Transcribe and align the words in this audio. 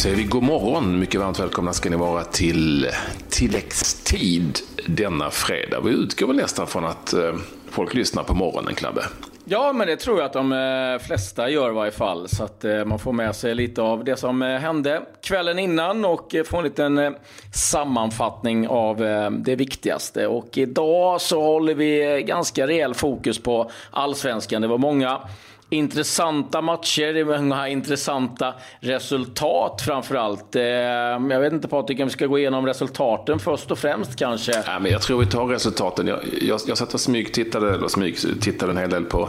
säger 0.00 0.16
vi 0.16 0.24
god 0.24 0.42
morgon. 0.42 0.98
Mycket 0.98 1.20
varmt 1.20 1.40
välkomna 1.40 1.72
ska 1.72 1.90
ni 1.90 1.96
vara 1.96 2.24
till 2.24 2.86
tilläggstid 3.28 4.58
denna 4.86 5.30
fredag. 5.30 5.80
Vi 5.80 5.90
utgår 5.90 6.26
väl 6.26 6.36
nästan 6.36 6.66
från 6.66 6.84
att 6.84 7.12
eh, 7.12 7.34
folk 7.70 7.94
lyssnar 7.94 8.22
på 8.22 8.34
morgonen, 8.34 8.74
Klabbe? 8.74 9.02
Ja, 9.44 9.72
men 9.72 9.86
det 9.86 9.96
tror 9.96 10.18
jag 10.18 10.26
att 10.26 10.32
de 10.32 10.52
eh, 10.52 11.06
flesta 11.06 11.50
gör 11.50 11.70
i 11.70 11.74
varje 11.74 11.90
fall. 11.90 12.28
Så 12.28 12.44
att 12.44 12.64
eh, 12.64 12.84
man 12.84 12.98
får 12.98 13.12
med 13.12 13.36
sig 13.36 13.54
lite 13.54 13.82
av 13.82 14.04
det 14.04 14.16
som 14.16 14.42
eh, 14.42 14.58
hände 14.58 15.02
kvällen 15.22 15.58
innan 15.58 16.04
och 16.04 16.34
eh, 16.34 16.44
får 16.44 16.58
en 16.58 16.64
liten 16.64 16.98
eh, 16.98 17.10
sammanfattning 17.54 18.68
av 18.68 18.96
det 19.30 19.56
viktigaste. 19.56 20.26
Och 20.26 20.58
idag 20.58 21.20
så 21.20 21.42
håller 21.42 21.74
vi 21.74 22.22
ganska 22.26 22.66
rejäl 22.66 22.94
fokus 22.94 23.38
på 23.38 23.70
allsvenskan. 23.90 24.62
Det 24.62 24.68
var 24.68 24.78
många 24.78 25.20
intressanta 25.70 26.62
matcher, 26.62 27.24
många 27.24 27.68
intressanta 27.68 28.54
resultat 28.80 29.82
framför 29.86 30.14
allt. 30.14 30.56
Ehm, 30.56 31.30
jag 31.30 31.40
vet 31.40 31.52
inte 31.52 31.68
Patrik 31.68 32.00
om 32.00 32.06
vi 32.06 32.12
ska 32.12 32.26
gå 32.26 32.38
igenom 32.38 32.66
resultaten 32.66 33.38
först 33.38 33.70
och 33.70 33.78
främst 33.78 34.16
kanske? 34.16 34.52
Ja, 34.66 34.78
men 34.78 34.92
jag 34.92 35.02
tror 35.02 35.20
vi 35.20 35.26
tar 35.26 35.46
resultaten. 35.46 36.06
Jag, 36.06 36.18
jag, 36.40 36.60
jag 36.66 36.78
satt 36.78 36.94
och 36.94 37.00
smygtittade, 37.00 37.74
eller 37.74 37.88
smygtittade 37.88 38.72
en 38.72 38.78
hel 38.78 38.90
del 38.90 39.04
på 39.04 39.28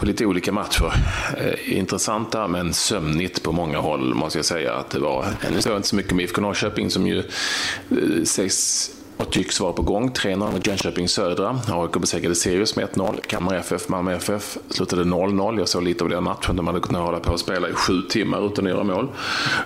på 0.00 0.06
lite 0.06 0.26
olika 0.26 0.52
matcher. 0.52 0.92
Eh, 1.38 1.78
intressanta 1.78 2.48
men 2.48 2.72
sömnigt 2.72 3.42
på 3.42 3.52
många 3.52 3.78
håll 3.78 4.14
måste 4.14 4.38
jag 4.38 4.44
säga 4.44 4.74
att 4.74 4.90
det 4.90 4.98
var. 4.98 5.26
Nu 5.52 5.60
står 5.60 5.72
jag 5.72 5.78
inte 5.78 5.88
så 5.88 5.96
mycket 5.96 6.12
med 6.12 6.24
IFK 6.24 6.40
Norrköping 6.40 6.90
som 6.90 7.06
ju 7.06 7.18
eh, 7.18 8.24
sägs 8.24 8.90
och 9.20 9.30
tycks 9.30 9.60
vara 9.60 9.72
på 9.72 9.82
gång. 9.82 10.10
3-0 10.10 10.52
mot 10.52 10.66
Jönköping 10.66 11.08
Södra. 11.08 11.60
AIK 11.68 11.92
besegrade 11.92 12.34
Sirius 12.34 12.76
med 12.76 12.88
1-0. 12.88 13.20
Kalmar 13.26 13.54
FF, 13.54 13.88
Malmö 13.88 14.14
FF 14.14 14.58
slutade 14.68 15.04
0-0. 15.04 15.58
Jag 15.58 15.68
såg 15.68 15.82
lite 15.82 16.04
av 16.04 16.10
den 16.10 16.24
matchen. 16.24 16.56
De 16.56 16.66
hade 16.66 16.80
kunnat 16.80 17.02
hålla 17.02 17.20
på 17.20 17.32
och 17.32 17.40
spela 17.40 17.68
i 17.68 17.72
sju 17.72 18.02
timmar 18.02 18.46
utan 18.46 18.66
att 18.66 18.72
göra 18.72 18.84
mål. 18.84 19.08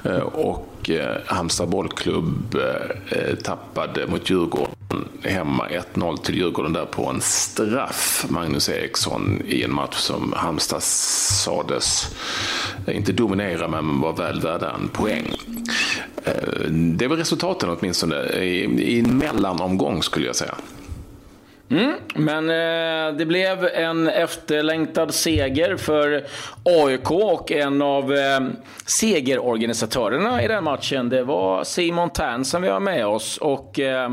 Eh, 0.02 0.16
och 0.16 0.90
eh, 0.90 1.16
Halmstad 1.26 1.68
bollklubb 1.68 2.56
eh, 3.08 3.36
tappade 3.36 4.06
mot 4.06 4.30
Djurgården 4.30 4.74
hemma 5.22 5.68
1-0 5.94 6.16
till 6.16 6.34
Djurgården 6.34 6.72
där 6.72 6.84
på 6.84 7.06
en 7.06 7.20
straff. 7.20 8.26
Magnus 8.28 8.68
Eriksson 8.68 9.42
i 9.46 9.62
en 9.62 9.74
match 9.74 9.96
som 9.96 10.32
Halmstad 10.36 10.82
sades 10.82 12.16
inte 12.86 13.12
dominera 13.12 13.68
men 13.68 14.00
var 14.00 14.12
väl 14.12 14.40
värda 14.40 14.70
en 14.70 14.88
poäng. 14.88 15.34
Eh, 16.24 16.70
det 16.70 17.08
var 17.08 17.16
resultaten 17.16 17.70
åtminstone 17.70 18.16
i, 18.22 18.64
i 18.78 19.00
en 19.00 19.18
mellanomgång 19.18 20.02
skulle 20.02 20.26
jag 20.26 20.36
säga. 20.36 20.54
Mm, 21.70 21.92
men 22.14 22.50
eh, 22.50 23.16
det 23.16 23.26
blev 23.26 23.64
en 23.64 24.08
efterlängtad 24.08 25.14
seger 25.14 25.76
för 25.76 26.24
AIK 26.64 27.10
och 27.10 27.52
en 27.52 27.82
av 27.82 28.14
eh, 28.14 28.40
segerorganisatörerna 28.86 30.42
i 30.42 30.48
den 30.48 30.64
matchen 30.64 31.08
det 31.08 31.22
var 31.22 31.64
Simon 31.64 32.10
Tern 32.10 32.44
som 32.44 32.62
vi 32.62 32.68
har 32.68 32.80
med 32.80 33.06
oss. 33.06 33.38
Och, 33.38 33.80
eh, 33.80 34.12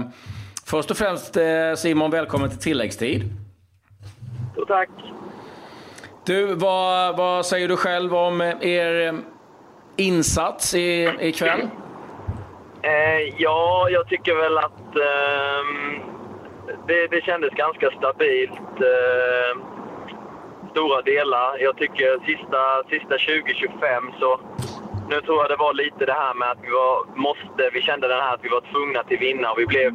först 0.66 0.92
och 0.92 0.98
främst 0.98 1.38
eh, 1.38 1.44
Simon, 1.78 2.12
välkommen 2.12 2.50
till 2.50 2.60
tilläggstid. 2.60 3.24
Så 4.56 4.66
tack. 4.66 4.90
Du, 6.26 6.54
vad, 6.54 7.18
vad 7.18 7.46
säger 7.46 7.68
du 7.68 7.78
själv 7.78 8.16
om 8.16 8.42
er 8.62 9.20
insats 9.98 10.74
i, 10.74 11.10
ikväll? 11.20 11.62
Eh, 12.84 13.34
ja, 13.38 13.88
jag 13.90 14.08
tycker 14.08 14.36
väl 14.36 14.58
att 14.58 14.96
eh, 14.96 15.64
det, 16.88 17.08
det 17.08 17.24
kändes 17.24 17.50
ganska 17.50 17.92
stabilt. 17.92 18.82
Eh, 18.92 19.62
stora 20.72 21.02
delar. 21.02 21.58
Jag 21.60 21.78
tycker 21.78 22.26
sista, 22.26 22.62
sista 22.90 23.16
20-25 23.18 24.20
så... 24.20 24.40
Nu 25.10 25.22
tror 25.22 25.38
jag 25.42 25.50
det 25.50 25.56
var 25.56 25.74
lite 25.74 26.06
det 26.06 26.14
här 26.14 26.34
med 26.34 26.52
att 26.52 26.64
vi 26.64 26.70
var, 26.70 27.06
måste, 27.16 27.70
vi 27.74 27.82
kände 27.82 28.08
den 28.08 28.20
här 28.20 28.34
att 28.34 28.44
vi 28.44 28.50
var 28.50 28.62
tvungna 28.72 29.04
till 29.04 29.20
vinna 29.20 29.52
och 29.52 29.60
vi 29.60 29.66
blev... 29.66 29.92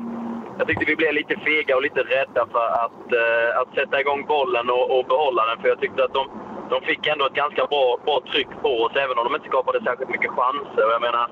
Jag 0.58 0.66
tyckte 0.68 0.84
vi 0.84 0.96
blev 0.96 1.12
lite 1.12 1.36
fega 1.44 1.76
och 1.76 1.82
lite 1.82 2.02
rädda 2.02 2.46
för 2.52 2.66
att, 2.84 3.06
eh, 3.22 3.60
att 3.60 3.74
sätta 3.74 4.00
igång 4.00 4.26
bollen 4.26 4.70
och, 4.70 4.98
och 4.98 5.04
behålla 5.04 5.46
den. 5.46 5.58
För 5.60 5.68
jag 5.68 5.80
tyckte 5.80 6.04
att 6.04 6.14
de, 6.14 6.24
de 6.70 6.80
fick 6.80 7.06
ändå 7.06 7.26
ett 7.26 7.40
ganska 7.44 7.66
bra, 7.66 7.98
bra 8.04 8.20
tryck 8.32 8.48
på 8.62 8.68
oss, 8.82 8.92
även 8.96 9.18
om 9.18 9.24
de 9.24 9.34
inte 9.34 9.48
skapade 9.48 9.84
särskilt 9.84 10.10
mycket 10.10 10.30
chanser. 10.30 10.84
Jag 10.90 11.00
menar, 11.00 11.28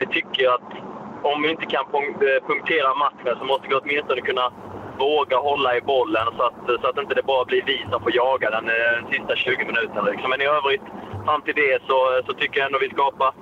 det 0.00 0.06
tycker 0.06 0.50
att 0.50 0.87
om 1.22 1.42
vi 1.42 1.50
inte 1.50 1.66
kan 1.66 1.84
eh, 1.94 2.46
punktera 2.46 2.94
matchen 2.94 3.38
så 3.38 3.44
måste 3.44 3.68
vi 3.68 3.74
åtminstone 3.74 4.20
kunna 4.20 4.52
våga 4.98 5.36
hålla 5.36 5.76
i 5.76 5.80
bollen 5.80 6.26
så 6.36 6.42
att, 6.42 6.80
så 6.80 6.86
att 6.88 6.98
inte 6.98 7.14
det 7.14 7.22
bara 7.22 7.44
blir 7.44 7.62
vi 7.66 7.86
som 7.90 8.02
får 8.02 8.16
jaga 8.16 8.50
den 8.50 8.68
eh, 8.68 8.92
de 9.02 9.16
sista 9.16 9.36
20 9.36 9.64
minuterna. 9.64 10.02
Liksom. 10.02 10.30
Men 10.30 10.40
i 10.40 10.44
övrigt, 10.44 10.82
fram 11.24 11.42
till 11.42 11.54
det 11.54 11.82
så, 11.88 11.98
eh, 12.12 12.24
så 12.26 12.32
tycker 12.32 12.60
jag 12.60 12.66
ändå 12.66 12.78
vi 12.78 12.90
skapar, 12.90 13.32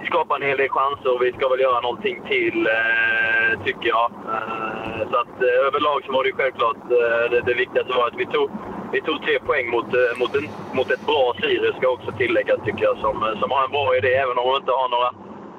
vi 0.00 0.06
skapar 0.06 0.36
en 0.36 0.48
hel 0.48 0.58
del 0.58 0.68
chanser 0.68 1.14
och 1.14 1.22
vi 1.22 1.32
ska 1.32 1.48
väl 1.48 1.60
göra 1.60 1.80
någonting 1.80 2.16
till, 2.28 2.66
eh, 2.66 3.64
tycker 3.64 3.88
jag. 3.88 4.10
Eh, 4.34 5.02
så 5.10 5.16
att 5.22 5.36
eh, 5.42 5.66
överlag 5.66 5.98
så 6.06 6.12
var 6.12 6.24
det 6.24 6.32
självklart 6.32 6.82
eh, 7.00 7.24
det, 7.30 7.40
det 7.46 7.54
viktigaste 7.54 7.92
var 7.92 8.06
att 8.06 8.20
vi 8.22 8.26
tog, 8.26 8.50
vi 8.92 9.00
tog 9.00 9.22
tre 9.22 9.38
poäng 9.38 9.70
mot, 9.70 9.90
mot, 10.20 10.34
en, 10.38 10.48
mot 10.72 10.90
ett 10.90 11.06
bra 11.06 11.34
Sirius, 11.40 11.76
ska 11.76 11.88
också 11.88 12.10
tilläggas, 12.12 12.60
tycker 12.64 12.84
jag, 12.84 12.96
som, 12.98 13.14
som 13.40 13.50
har 13.50 13.64
en 13.64 13.70
bra 13.70 13.96
idé, 13.96 14.14
även 14.14 14.38
om 14.38 14.46
de 14.48 14.56
inte 14.56 14.72
har 14.72 14.88
några 14.88 15.10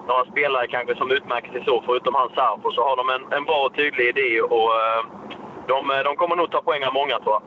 några 0.08 0.26
spelare 0.32 0.68
kanske 0.68 0.96
som 0.96 1.12
utmärker 1.12 1.52
sig 1.52 1.64
så, 1.66 1.84
förutom 1.86 2.16
hans 2.16 2.34
Sarpo, 2.34 2.72
så 2.72 2.82
har 2.88 2.96
de 2.98 3.06
en, 3.16 3.24
en 3.38 3.46
bra 3.46 3.60
och 3.66 3.76
tydlig 3.76 4.08
idé 4.14 4.42
och 4.42 4.70
eh, 4.82 5.02
de, 5.68 5.92
eh, 5.92 6.04
de 6.08 6.16
kommer 6.16 6.36
nog 6.36 6.52
ta 6.52 6.62
poäng 6.62 6.84
av 6.84 6.94
många 6.94 7.20
tror 7.20 7.34
jag. 7.36 7.44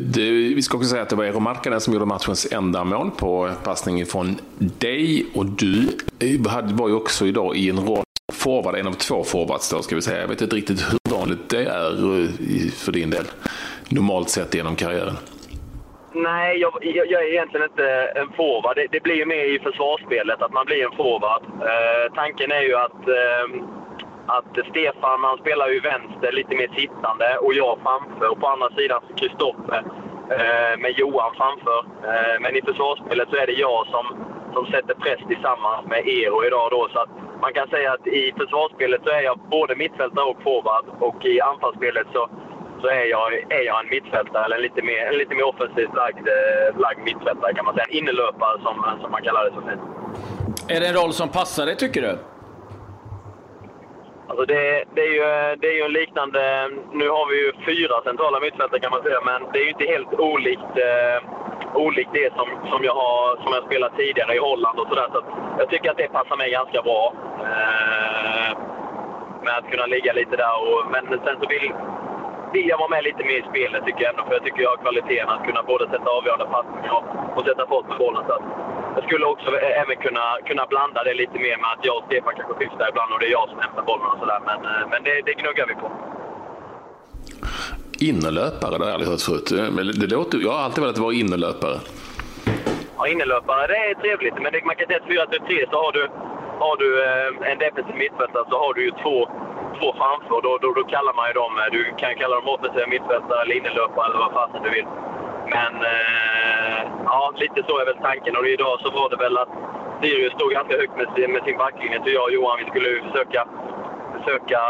Det, 0.00 0.30
vi 0.30 0.62
ska 0.62 0.76
också 0.76 0.88
säga 0.88 1.02
att 1.02 1.08
det 1.08 1.16
var 1.16 1.24
Eero 1.24 1.40
Markkanen 1.40 1.80
som 1.80 1.92
gjorde 1.92 2.06
matchens 2.06 2.52
enda 2.52 2.84
mål 2.84 3.10
på 3.10 3.50
passning 3.64 4.06
från 4.06 4.36
dig. 4.58 5.26
Och 5.34 5.46
du 5.46 5.88
var 6.72 6.88
ju 6.88 6.94
också 6.94 7.26
idag 7.26 7.56
i 7.56 7.70
en 7.70 7.86
roll 7.86 8.04
forward, 8.32 8.74
en 8.74 8.86
av 8.86 8.92
två 8.92 9.24
forwards 9.24 9.70
då 9.70 9.82
ska 9.82 9.94
vi 9.94 10.02
säga. 10.02 10.20
Jag 10.20 10.28
vet 10.28 10.40
inte 10.42 10.56
riktigt 10.56 10.80
hur 10.80 11.10
vanligt 11.10 11.48
det 11.48 11.64
är 11.64 12.22
eh, 12.22 12.28
för 12.70 12.92
din 12.92 13.10
del, 13.10 13.24
normalt 13.88 14.30
sett 14.30 14.54
genom 14.54 14.76
karriären. 14.76 15.16
Nej, 16.18 16.58
jag, 16.58 16.72
jag, 16.82 17.22
är 17.24 17.32
egentligen 17.32 17.66
inte 17.70 17.88
en 18.14 18.32
forward. 18.32 18.76
Det, 18.76 18.86
det 18.90 19.02
blir 19.02 19.14
ju 19.14 19.26
mer 19.26 19.44
i 19.44 19.58
försvarsspelet 19.58 20.42
att 20.42 20.52
man 20.52 20.66
blir 20.66 20.84
en 20.84 20.96
forward. 20.96 21.42
Eh, 21.44 22.12
tanken 22.14 22.52
är 22.52 22.62
ju 22.62 22.74
att, 22.76 23.08
eh, 23.08 23.46
att 24.26 24.66
Stefan 24.70 25.24
han 25.24 25.38
spelar 25.38 25.68
ju 25.68 25.80
vänster, 25.80 26.32
lite 26.32 26.54
mer 26.56 26.70
sittande, 26.76 27.38
och 27.38 27.54
jag 27.54 27.78
framför. 27.82 28.28
Och 28.30 28.40
på 28.40 28.46
andra 28.46 28.70
sidan 28.70 29.00
Kristoffer 29.16 29.82
eh, 30.30 30.74
med 30.78 30.92
Johan 30.96 31.34
framför. 31.36 31.78
Eh, 32.10 32.40
men 32.40 32.56
i 32.56 32.62
försvarsspelet 32.62 33.28
så 33.30 33.36
är 33.36 33.46
det 33.46 33.58
jag 33.66 33.86
som, 33.86 34.04
som 34.54 34.66
sätter 34.66 34.94
press 34.94 35.20
tillsammans 35.28 35.86
med 35.86 36.08
Ero 36.08 36.44
idag. 36.44 36.68
Då, 36.70 36.88
så 36.92 36.98
att 36.98 37.10
man 37.40 37.52
kan 37.52 37.68
säga 37.68 37.92
att 37.92 38.06
i 38.06 38.32
försvarsspelet 38.36 39.00
så 39.04 39.10
är 39.10 39.22
jag 39.22 39.38
både 39.38 39.76
mittfältare 39.76 40.24
och 40.24 40.42
forward. 40.42 40.84
Och 41.00 41.24
i 41.24 41.40
anfallsspelet 41.40 42.06
så 42.12 42.28
så 42.80 42.86
är 42.88 43.04
jag, 43.04 43.28
är 43.58 43.62
jag 43.62 43.84
en 43.84 43.90
mittfältare, 43.90 44.44
eller 44.44 44.56
en 44.56 44.62
lite 44.62 44.82
mer, 44.82 45.06
en 45.06 45.18
lite 45.18 45.34
mer 45.34 45.46
offensivt 45.48 45.94
lagd, 45.94 46.28
eh, 46.28 46.80
lagd 46.80 46.98
mittfältare 46.98 47.54
kan 47.54 47.64
man 47.64 47.74
säga. 47.74 47.86
En 47.88 47.96
innelöpare 47.96 48.60
som, 48.62 48.74
som 49.00 49.10
man 49.10 49.22
kallar 49.22 49.44
det 49.44 49.50
så 49.54 49.62
fint. 49.68 49.80
Är 50.68 50.80
det 50.80 50.86
en 50.86 50.94
roll 50.94 51.12
som 51.12 51.28
passar 51.28 51.66
dig, 51.66 51.76
tycker 51.76 52.02
du? 52.02 52.18
Alltså 54.28 54.44
det, 54.44 54.84
det, 54.94 55.00
är 55.00 55.12
ju, 55.20 55.56
det 55.60 55.66
är 55.66 55.76
ju 55.80 55.82
en 55.82 55.92
liknande... 55.92 56.68
Nu 56.92 57.08
har 57.08 57.26
vi 57.30 57.36
ju 57.44 57.52
fyra 57.66 58.02
centrala 58.04 58.40
mittfältare 58.40 58.80
kan 58.80 58.90
man 58.90 59.02
säga, 59.02 59.20
men 59.24 59.40
det 59.52 59.58
är 59.58 59.64
ju 59.64 59.70
inte 59.70 59.84
helt 59.84 60.12
olikt, 60.14 60.72
eh, 60.88 61.18
olikt 61.74 62.10
det 62.12 62.32
som, 62.34 62.48
som, 62.70 62.84
jag 62.84 62.94
har 62.94 63.42
som 63.42 63.52
jag 63.52 63.64
spelat 63.64 63.96
tidigare 63.96 64.34
i 64.34 64.38
Holland 64.38 64.78
och 64.78 64.88
sådär. 64.88 65.08
Så, 65.12 65.20
så 65.20 65.56
jag 65.58 65.70
tycker 65.70 65.90
att 65.90 65.96
det 65.96 66.08
passar 66.08 66.36
mig 66.36 66.50
ganska 66.50 66.82
bra. 66.82 67.14
Eh, 67.40 68.58
med 69.46 69.58
att 69.58 69.70
kunna 69.70 69.86
ligga 69.86 70.12
lite 70.12 70.36
där. 70.36 70.56
Och, 70.68 70.80
men 70.92 71.04
sen 71.24 71.36
så 71.40 71.46
vill, 71.48 71.72
vill 72.56 72.68
jag 72.72 72.78
vara 72.82 72.92
med 72.94 73.02
lite 73.08 73.22
mer 73.28 73.38
i 73.42 73.44
spelet 73.52 73.80
tycker 73.86 74.02
jag 74.04 74.10
ändå. 74.12 74.22
För 74.26 74.34
jag 74.38 74.44
tycker 74.46 74.60
jag 74.66 74.72
har 74.74 74.80
kvaliteten 74.86 75.28
att 75.34 75.44
kunna 75.48 75.62
både 75.72 75.84
sätta 75.92 76.08
avgörande 76.18 76.46
passningar 76.54 76.92
och, 76.98 77.04
och 77.36 77.42
sätta 77.48 77.62
fart 77.70 77.86
med 77.90 77.98
bollen. 78.04 78.22
Så 78.28 78.34
jag 78.96 79.04
skulle 79.06 79.26
också 79.34 79.48
även 79.82 79.96
kunna, 80.06 80.26
kunna 80.48 80.64
blanda 80.72 81.00
det 81.08 81.14
lite 81.22 81.36
mer 81.44 81.56
med 81.62 81.68
att 81.74 81.82
jag 81.88 81.96
och 81.98 82.04
Stefan 82.08 82.32
kanske 82.38 82.54
skiftar 82.58 82.86
ibland 82.92 83.10
och 83.14 83.20
det 83.20 83.26
är 83.30 83.34
jag 83.38 83.46
som 83.52 83.58
hämtar 83.64 83.84
bollen 83.90 84.08
och 84.12 84.18
sådär. 84.22 84.40
Men, 84.48 84.58
eh, 84.70 84.84
men 84.92 85.00
det, 85.06 85.14
det 85.26 85.34
gnuggar 85.40 85.66
vi 85.70 85.74
på. 85.82 85.88
Innelöpare, 88.10 88.72
det 88.78 88.84
har 88.84 88.90
jag 88.90 88.96
aldrig 88.96 89.10
hört 89.14 89.26
förut. 89.28 89.48
Det 90.02 90.08
låter, 90.16 90.36
jag 90.46 90.52
har 90.56 90.62
alltid 90.66 90.80
velat 90.84 91.02
vara 91.06 91.14
innelöpare. 91.22 91.76
Ja, 92.98 93.02
innelöpare, 93.12 93.62
det 93.72 93.80
är 93.90 93.94
trevligt. 94.04 94.36
Men 94.42 94.50
det, 94.52 94.58
man 94.70 94.76
kan 94.78 94.86
säga 94.86 95.00
att 95.02 95.08
4-3 95.10 95.70
så 95.70 95.76
har 95.84 95.92
du, 95.98 96.02
har 96.64 96.76
du 96.82 96.88
eh, 97.06 97.50
en 97.50 97.58
defensiv 97.64 97.96
mittfältare 98.04 98.44
så 98.50 98.56
har 98.64 98.72
du 98.76 98.80
ju 98.88 98.92
två 99.04 99.16
två 99.78 99.88
framför. 100.00 100.38
Då, 100.46 100.58
då, 100.62 100.68
då 100.78 100.84
kallar 100.94 101.14
man 101.18 101.26
ju 101.28 101.34
dem, 101.42 101.52
eh, 101.58 101.68
du 101.76 101.80
kan 102.02 102.14
kalla 102.20 102.34
dem 102.36 102.48
offensiva 102.54 102.86
mittfältare, 102.86 103.44
linjelöpare 103.52 104.06
eller 104.06 104.18
vad 104.24 104.32
fasen 104.32 104.62
du 104.62 104.70
vill. 104.78 104.88
Men 105.56 105.72
eh, 105.94 106.80
ja, 107.04 107.32
lite 107.44 107.60
så 107.68 107.78
är 107.80 107.86
väl 107.90 108.04
tanken. 108.08 108.36
Och 108.36 108.46
idag 108.46 108.80
så 108.80 108.90
var 108.90 109.08
det 109.10 109.16
väl 109.24 109.36
att 109.42 109.52
Sirius 110.00 110.32
stod 110.32 110.50
ganska 110.52 110.76
högt 110.76 110.96
med 111.00 111.08
sin, 111.14 111.32
med 111.32 111.42
sin 111.44 111.58
backlinje. 111.58 112.02
Så 112.04 112.10
jag 112.10 112.24
och 112.24 112.32
Johan 112.36 112.58
vi 112.62 112.70
skulle 112.70 113.02
försöka, 113.06 113.40
försöka 114.16 114.60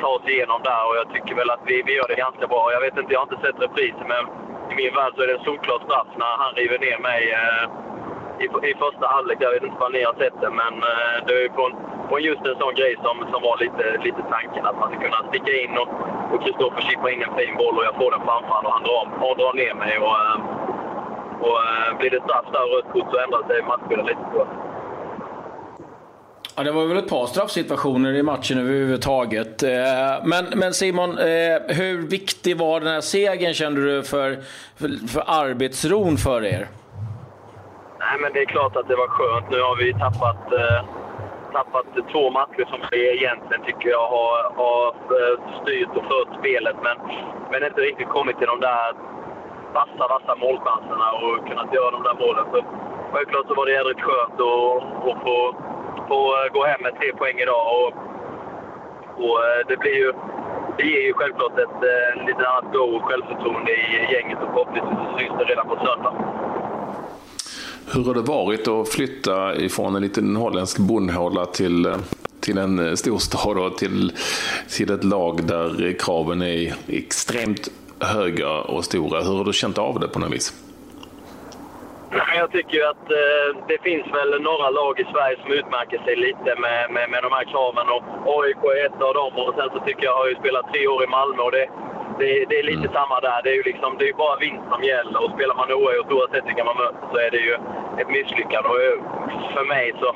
ta 0.00 0.08
oss 0.16 0.28
igenom 0.28 0.60
där 0.62 0.82
och 0.88 0.96
jag 1.00 1.08
tycker 1.14 1.34
väl 1.34 1.50
att 1.50 1.64
vi, 1.66 1.82
vi 1.86 1.96
gör 1.96 2.08
det 2.08 2.24
ganska 2.26 2.46
bra. 2.46 2.72
Jag 2.72 2.80
vet 2.80 2.98
inte, 2.98 3.12
jag 3.12 3.20
har 3.20 3.28
inte 3.30 3.46
sett 3.46 3.62
reprisen 3.62 4.06
men 4.14 4.24
i 4.72 4.74
min 4.74 4.94
värld 4.94 5.12
så 5.16 5.22
är 5.22 5.26
det 5.26 5.36
en 5.38 5.44
solklar 5.44 5.78
straff 5.84 6.10
när 6.16 6.34
han 6.42 6.54
river 6.54 6.78
ner 6.78 6.98
mig 6.98 7.22
eh, 7.40 7.64
i, 8.44 8.46
i 8.70 8.74
första 8.84 9.06
halvlek. 9.06 9.38
Jag 9.40 9.50
vet 9.50 9.62
inte 9.62 9.84
om 9.84 9.92
ni 9.92 10.02
har 10.04 10.14
sett 10.14 10.40
det, 10.40 10.50
men 10.50 10.74
eh, 10.92 11.16
det 11.26 11.34
är 11.44 11.48
på, 11.48 11.66
en, 11.66 11.76
på 12.08 12.14
just 12.20 12.42
en 12.50 12.56
sån 12.62 12.74
grej 12.80 12.94
som, 13.04 13.14
som 13.32 13.40
var 13.48 13.56
lite, 13.64 13.84
lite 14.06 14.22
tanken. 14.34 14.62
Att 14.68 14.78
man 14.80 14.88
ska 14.90 14.96
kunna 15.06 15.20
sticka 15.30 15.52
in 15.62 15.72
och 16.32 16.40
Kristoffer 16.44 16.82
chippar 16.88 17.08
in 17.14 17.22
en 17.26 17.34
fin 17.38 17.54
boll 17.60 17.74
och 17.78 17.84
jag 17.88 17.96
får 18.00 18.10
den 18.14 18.22
framför 18.28 18.58
och 18.66 18.72
han 18.76 18.82
drar, 18.88 19.04
han 19.22 19.36
drar 19.40 19.54
ner 19.62 19.74
mig. 19.84 19.94
Och, 20.06 20.16
eh, 20.24 20.38
och, 21.44 21.56
och 21.90 21.96
blir 21.98 22.10
det 22.10 22.22
straff 22.26 22.46
där 22.52 22.62
och 22.66 22.72
rött 22.76 22.90
kort 22.94 23.08
så 23.12 23.16
ändrar 23.24 23.42
sig 23.48 23.62
matchbilden 23.72 24.06
lite. 24.06 24.24
Så. 24.34 24.46
Ja, 26.56 26.62
det 26.62 26.72
var 26.72 26.86
väl 26.86 26.96
ett 26.96 27.08
par 27.08 27.26
straffsituationer 27.26 28.14
i 28.14 28.22
matchen 28.22 28.58
överhuvudtaget. 28.58 29.62
Eh, 29.62 29.70
men, 30.24 30.44
men 30.54 30.74
Simon, 30.74 31.10
eh, 31.18 31.76
hur 31.78 32.08
viktig 32.08 32.58
var 32.58 32.80
den 32.80 32.88
här 32.88 33.00
segern 33.00 33.54
kände 33.54 33.84
du 33.84 34.02
för, 34.02 34.38
för, 34.76 35.08
för 35.08 35.24
arbetsron 35.26 36.16
för 36.16 36.44
er? 36.44 36.68
Nej, 37.98 38.18
men 38.20 38.32
det 38.32 38.40
är 38.40 38.44
klart 38.44 38.76
att 38.76 38.88
det 38.88 38.96
var 38.96 39.08
skönt. 39.08 39.50
Nu 39.50 39.60
har 39.60 39.76
vi 39.76 39.92
tappat, 39.92 40.52
eh, 40.52 40.84
tappat 41.56 41.86
två 42.12 42.24
matcher 42.30 42.64
som 42.72 42.80
vi 42.90 43.00
egentligen 43.18 43.62
tycker 43.64 43.88
jag 43.96 44.06
har, 44.16 44.36
har 44.60 44.86
eh, 45.18 45.36
styrt 45.58 45.92
och 45.98 46.06
fört 46.12 46.30
spelet. 46.40 46.76
Men, 46.86 46.96
men 47.50 47.64
inte 47.68 47.80
riktigt 47.80 48.16
kommit 48.16 48.38
till 48.38 48.52
de 48.54 48.60
där 48.60 48.88
vassa, 49.78 50.04
vassa 50.14 50.34
målchanserna 50.44 51.08
och 51.22 51.48
kunnat 51.48 51.74
göra 51.74 51.90
de 51.90 52.02
där 52.08 52.16
målen. 52.22 52.44
Så 52.52 52.58
självklart 53.12 53.46
så 53.48 53.54
var 53.54 53.66
det 53.66 53.72
jädrigt 53.72 54.06
skönt 54.06 54.38
att, 54.50 54.68
att 55.08 55.18
få 55.26 55.38
få 56.08 56.20
eh, 56.36 56.52
gå 56.52 56.64
hem 56.64 56.80
med 56.82 56.96
tre 57.00 57.12
poäng 57.12 57.38
idag. 57.38 57.64
Och, 57.78 57.92
och 59.24 59.36
eh, 59.46 59.60
det 59.68 59.76
blir 59.76 59.96
ju 60.04 60.12
det 60.76 60.84
ger 60.84 61.00
ju 61.00 61.12
självklart 61.12 61.58
ett 61.58 61.80
eh, 61.92 62.26
lite 62.26 62.48
annat 62.48 62.72
go 62.72 62.84
och 62.96 63.04
självförtroende 63.04 63.72
i 63.72 64.12
gänget 64.12 64.38
och 64.42 64.48
förhoppningsvis 64.52 65.18
syns 65.18 65.38
det 65.38 65.44
redan 65.44 65.68
på 65.68 65.76
söndag. 65.76 66.14
Hur 67.94 68.04
har 68.04 68.14
det 68.14 68.20
varit 68.20 68.68
att 68.68 68.88
flytta 68.88 69.56
ifrån 69.56 69.96
en 69.96 70.02
liten 70.02 70.36
holländsk 70.36 70.78
bondhåla 70.78 71.46
till, 71.46 71.86
eh, 71.86 71.96
till 72.40 72.58
en 72.58 72.78
eh, 72.86 72.94
storstad 72.94 73.58
och 73.58 73.78
till, 73.78 74.12
till 74.76 74.90
ett 74.90 75.04
lag 75.04 75.44
där 75.44 75.98
kraven 75.98 76.42
är 76.42 76.74
extremt 76.88 77.68
höga 78.00 78.52
och 78.52 78.84
stora? 78.84 79.22
Hur 79.22 79.36
har 79.36 79.44
du 79.44 79.52
känt 79.52 79.78
av 79.78 80.00
det 80.00 80.08
på 80.08 80.18
något 80.18 80.32
vis? 80.32 80.54
Jag 82.36 82.50
tycker 82.52 82.80
att 82.90 83.06
eh, 83.22 83.48
det 83.68 83.78
finns 83.82 84.06
väl 84.16 84.42
några 84.42 84.70
lag 84.70 85.00
i 85.00 85.04
Sverige 85.12 85.36
som 85.42 85.52
utmärker 85.52 85.98
sig 85.98 86.16
lite 86.16 86.50
med, 86.64 86.80
med, 86.94 87.10
med 87.10 87.22
de 87.22 87.30
här 87.32 87.44
kraven. 87.52 87.86
Och 87.94 88.02
AIK 88.36 88.62
är 88.76 88.86
ett 88.86 89.02
av 89.08 89.14
dem. 89.14 89.32
Och 89.44 89.54
sen 89.58 89.68
så 89.74 89.78
tycker 89.86 90.04
jag, 90.04 90.12
jag 90.12 90.18
har 90.22 90.28
ju 90.28 90.34
spelat 90.34 90.72
tre 90.72 90.86
år 90.94 91.04
i 91.04 91.06
Malmö 91.06 91.42
och 91.42 91.54
det, 91.58 91.66
det, 92.18 92.44
det 92.48 92.56
är 92.58 92.62
lite 92.72 92.88
mm. 92.88 92.96
samma 92.98 93.20
där. 93.20 93.40
Det 93.44 93.50
är 93.50 93.58
ju 93.60 93.62
liksom, 93.62 93.90
det 93.98 94.08
är 94.08 94.22
bara 94.24 94.36
vinst 94.36 94.66
som 94.72 94.82
gäller. 94.82 95.18
Och 95.24 95.30
spelar 95.36 95.54
man 95.54 95.72
oavgjort 95.72 96.12
oavsett 96.12 96.46
vilka 96.50 96.64
man 96.64 96.76
möter 96.76 97.06
så 97.12 97.16
är 97.26 97.30
det 97.30 97.42
ju 97.48 97.54
ett 98.00 98.10
misslyckande. 98.16 98.68
Och 98.68 98.80
för 99.54 99.64
mig 99.74 99.94
så... 100.00 100.08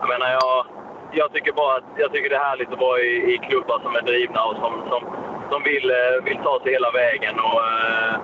Jag 0.00 0.08
menar, 0.08 0.28
jag, 0.40 0.66
jag 1.20 1.32
tycker 1.32 1.52
bara 1.52 1.76
att 1.76 1.88
jag 1.96 2.12
tycker 2.12 2.30
det 2.30 2.36
är 2.36 2.50
härligt 2.50 2.72
att 2.72 2.86
vara 2.88 2.98
i, 2.98 3.12
i 3.34 3.38
klubbar 3.48 3.78
som 3.82 3.96
är 3.96 4.02
drivna 4.10 4.40
och 4.48 4.56
som, 4.62 4.72
som, 4.90 5.02
som 5.50 5.62
vill, 5.62 5.90
eh, 5.90 6.24
vill 6.24 6.38
ta 6.46 6.60
sig 6.60 6.72
hela 6.72 6.90
vägen. 6.90 7.34
Och, 7.48 7.60
eh, 7.70 8.14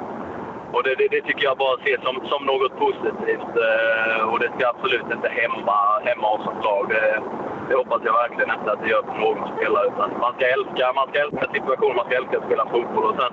och 0.75 0.83
det, 0.85 0.95
det, 0.95 1.09
det, 1.09 1.23
tycker 1.23 1.45
jag 1.45 1.59
bara 1.59 1.81
ses 1.83 2.01
som, 2.03 2.17
som 2.31 2.41
något 2.47 2.79
positivt. 2.79 3.53
Eh, 3.69 4.21
och 4.31 4.39
det 4.41 4.51
ska 4.53 4.69
absolut 4.69 5.09
inte 5.17 5.29
hämma, 5.29 5.79
hämma 6.05 6.29
oss 6.35 6.45
som 6.45 6.57
lag. 6.69 6.89
Det, 7.71 7.77
hoppas 7.83 8.03
jag 8.09 8.17
verkligen 8.25 8.51
inte 8.59 8.69
att 8.73 8.83
det 8.83 8.91
gör 8.95 9.03
på 9.11 9.15
någon 9.25 9.41
spelare. 9.55 9.85
Utan 9.93 10.09
man, 10.25 10.33
ska 10.37 10.45
älska, 10.57 10.85
man 11.01 11.07
ska 11.09 11.17
älska 11.27 11.45
situationen, 11.57 11.97
man 12.01 12.07
ska 12.07 12.15
älska 12.21 12.35
att 12.39 12.49
spela 12.49 12.65
fotboll. 12.75 13.05
Och 13.11 13.17
sen 13.21 13.33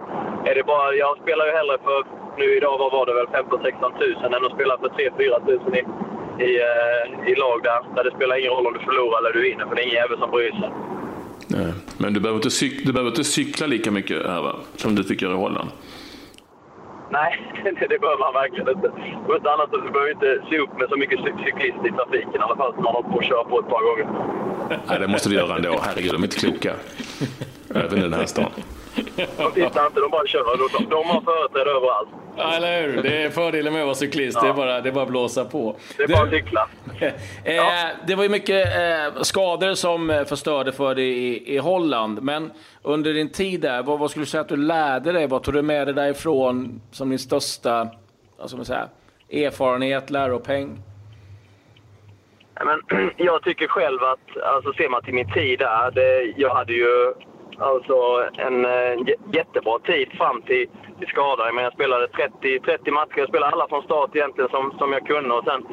är 0.50 0.54
det 0.58 0.64
bara, 0.74 0.86
jag 1.04 1.14
spelar 1.24 1.44
ju 1.50 1.54
hellre 1.60 1.78
för, 1.88 2.00
nu 2.42 2.48
idag 2.58 2.76
vad 2.84 2.92
var 2.98 3.06
det 3.10 3.14
väl, 3.20 3.28
15-16 3.28 4.00
tusen 4.02 4.30
än 4.36 4.46
att 4.46 4.56
spela 4.58 4.74
för 4.82 4.90
3-4 4.90 5.34
tusen 5.50 5.74
i, 5.80 5.84
i, 6.48 6.52
eh, 6.70 7.06
i 7.32 7.34
lag 7.44 7.58
där, 7.70 7.80
där 7.96 8.04
det 8.08 8.14
spelar 8.18 8.34
ingen 8.40 8.54
roll 8.56 8.68
om 8.70 8.74
du 8.78 8.84
förlorar 8.90 9.18
eller 9.20 9.34
du 9.38 9.42
vinner, 9.48 9.66
för 9.68 9.76
det 9.76 9.82
är 9.82 9.88
ingen 9.90 10.02
jävel 10.04 10.18
som 10.24 10.32
bryr 10.32 10.52
sig. 10.62 10.70
Nej, 11.56 11.74
men 12.02 12.14
du 12.14 12.20
behöver, 12.20 12.40
inte 12.42 12.54
cykla, 12.62 12.82
du 12.88 12.94
behöver 12.94 13.12
inte 13.16 13.24
cykla 13.24 13.68
lika 13.68 13.90
mycket 13.92 14.18
här 14.34 14.42
va? 14.42 14.54
som 14.76 14.96
du 14.96 15.04
fick 15.04 15.22
göra 15.22 15.34
i 15.34 15.42
Holland? 15.46 15.70
Nej, 17.10 17.32
det 17.90 18.00
behöver 18.02 18.20
man 18.20 18.34
verkligen 18.34 18.70
inte. 18.70 18.88
Om 19.28 19.36
inte 19.36 19.52
annat 19.52 19.70
så 19.72 19.78
behöver 19.78 20.12
inte 20.12 20.42
se 20.50 20.58
upp 20.60 20.74
med 20.80 20.90
så 20.90 20.98
mycket 20.98 21.20
cyklister 21.20 21.88
i 21.88 21.92
trafiken 21.92 22.36
i 22.42 22.44
alla 22.46 22.56
fall 22.56 22.74
som 22.74 22.84
man 22.84 22.94
har 22.96 23.02
på 23.02 23.20
att 23.20 23.26
köra 23.26 23.44
på 23.44 23.60
ett 23.60 23.70
par 23.74 23.84
gånger. 23.88 24.08
Nej, 24.88 25.00
det 25.00 25.08
måste 25.08 25.30
du 25.30 25.36
göra 25.36 25.56
ändå. 25.56 25.80
Herregud, 25.82 26.12
de 26.12 26.24
är 26.24 26.28
inte 26.28 26.40
kloka. 26.40 26.74
Även 27.76 28.00
i 28.00 28.02
den 28.02 28.14
här 28.14 28.26
stan. 28.26 28.52
De 29.16 29.52
tittar 29.52 29.86
inte, 29.86 30.00
de 30.00 30.10
bara 30.12 30.28
kör. 30.28 30.44
De, 30.58 30.90
de 30.90 31.08
har 31.08 31.22
företräde 31.22 31.72
överallt. 31.72 32.10
Ja, 32.38 32.54
eller 32.54 32.82
hur? 32.82 33.04
Det 33.04 33.24
är 33.24 33.30
fördelen 33.30 33.74
med 33.74 33.82
att 33.82 33.86
vara 33.86 33.96
cyklist. 33.96 34.38
Ja. 34.42 34.44
Det, 34.44 34.50
är 34.50 34.54
bara, 34.54 34.82
det 34.82 34.90
är 34.90 34.94
bara 34.94 35.04
att 35.04 35.10
blåsa 35.10 35.46
på. 35.46 35.76
Det 35.98 36.04
är 36.04 36.08
bara 36.08 36.24
att 36.24 36.30
cykla. 36.30 36.68
eh, 37.44 37.64
det 38.08 38.16
var 38.16 38.24
ju 38.24 38.30
mycket 38.30 38.68
eh, 38.76 39.22
skador 39.22 39.74
som 39.74 40.10
eh, 40.10 40.24
förstörde 40.24 40.72
för 40.72 40.96
dig 40.96 41.08
i, 41.08 41.56
i 41.56 41.58
Holland. 41.58 42.22
Men 42.22 42.52
under 42.82 43.14
din 43.14 43.30
tid 43.30 43.62
där, 43.62 43.84
vad, 43.84 44.00
vad 44.00 44.10
skulle 44.10 44.26
du 44.26 44.30
säga 44.30 44.42
att 44.42 44.50
du 44.50 44.58
lärde 44.58 45.12
dig? 45.12 45.28
Vad 45.28 45.44
tog 45.44 45.54
du 45.54 45.62
med 45.62 45.88
dig 45.88 45.94
därifrån 45.94 46.82
som 46.92 47.10
din 47.10 47.20
största 47.20 47.88
alltså, 48.40 48.66
säga, 48.66 48.88
erfarenhet, 49.32 50.10
läropeng? 50.10 50.78
Men, 52.66 52.82
jag 53.18 53.44
tycker 53.44 53.68
själv 53.68 54.04
att, 54.04 54.44
alltså 54.44 54.74
ser 54.74 54.90
man 54.90 55.04
till 55.04 55.14
min 55.14 55.34
tid 55.34 55.60
där, 55.60 55.92
det, 55.92 56.34
jag 56.38 56.56
hade 56.56 56.74
ju 56.74 57.14
alltså 57.60 57.96
en 58.38 58.66
eh, 58.66 58.98
jättebra 59.34 59.80
tid 59.80 60.08
fram 60.12 60.42
till, 60.42 60.68
till 61.00 61.08
skada. 61.08 61.52
Men 61.54 61.64
jag 61.64 61.74
spelade 61.74 62.08
30, 62.08 62.60
30 62.60 62.92
matcher, 62.92 63.18
jag 63.18 63.30
spelade 63.30 63.52
alla 63.52 63.68
från 63.68 63.84
start 63.84 64.10
egentligen 64.14 64.50
som, 64.50 64.74
som 64.78 64.94
jag 64.94 65.08
kunde. 65.08 65.34
Och, 65.36 65.44
sen, 65.44 65.66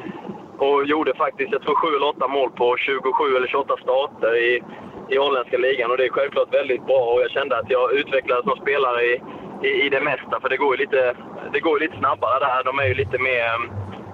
och 0.57 0.85
gjorde 0.85 1.13
faktiskt, 1.15 1.51
jag 1.51 1.61
tror 1.61 1.75
7 1.75 1.95
eller 1.95 2.07
8 2.07 2.27
mål 2.27 2.51
på 2.51 2.77
27 2.77 3.35
eller 3.37 3.47
28 3.47 3.75
starter 3.83 4.35
i, 4.35 4.63
i 5.09 5.17
holländska 5.17 5.57
ligan. 5.57 5.91
Och 5.91 5.97
det 5.97 6.05
är 6.05 6.09
självklart 6.09 6.53
väldigt 6.53 6.85
bra 6.85 7.03
och 7.13 7.21
jag 7.21 7.31
kände 7.31 7.57
att 7.59 7.69
jag 7.69 7.93
utvecklades 7.93 8.43
som 8.45 8.57
spelare 8.57 9.03
i, 9.03 9.21
i, 9.63 9.69
i 9.85 9.89
det 9.89 10.01
mesta. 10.01 10.39
För 10.41 10.49
det 10.49 10.57
går 10.57 10.75
ju 10.75 10.81
lite, 10.85 11.15
det 11.53 11.59
går 11.59 11.79
lite 11.79 11.97
snabbare 11.97 12.39
där. 12.39 12.63
De 12.63 12.79
är 12.79 12.87
ju 12.87 12.93
lite 12.93 13.19
mer, 13.19 13.45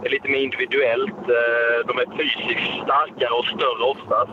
eh, 0.04 0.12
lite 0.12 0.30
mer 0.30 0.40
individuellt. 0.40 1.22
Eh, 1.40 1.78
de 1.88 1.94
är 2.04 2.18
fysiskt 2.18 2.84
starkare 2.84 3.34
och 3.40 3.46
större 3.46 3.84
oftast. 3.94 4.32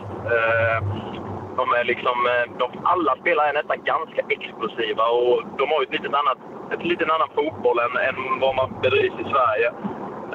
De 1.59 1.73
är 1.79 1.83
liksom, 1.83 2.17
eh, 2.33 2.45
de, 2.61 2.67
alla 2.83 3.15
spelare 3.21 3.49
är 3.49 3.53
nästan 3.53 3.83
ganska 3.93 4.21
explosiva 4.35 5.05
och 5.19 5.43
de 5.57 5.63
har 5.71 5.83
ett 5.83 5.95
litet 5.97 6.13
annat, 6.21 6.39
ett 6.73 6.85
litet 6.91 7.09
annan 7.15 7.29
fotboll 7.35 7.79
än, 7.79 7.95
än 8.09 8.39
vad 8.43 8.55
man 8.55 8.69
bedrivs 8.81 9.17
i 9.23 9.25
Sverige. 9.33 9.69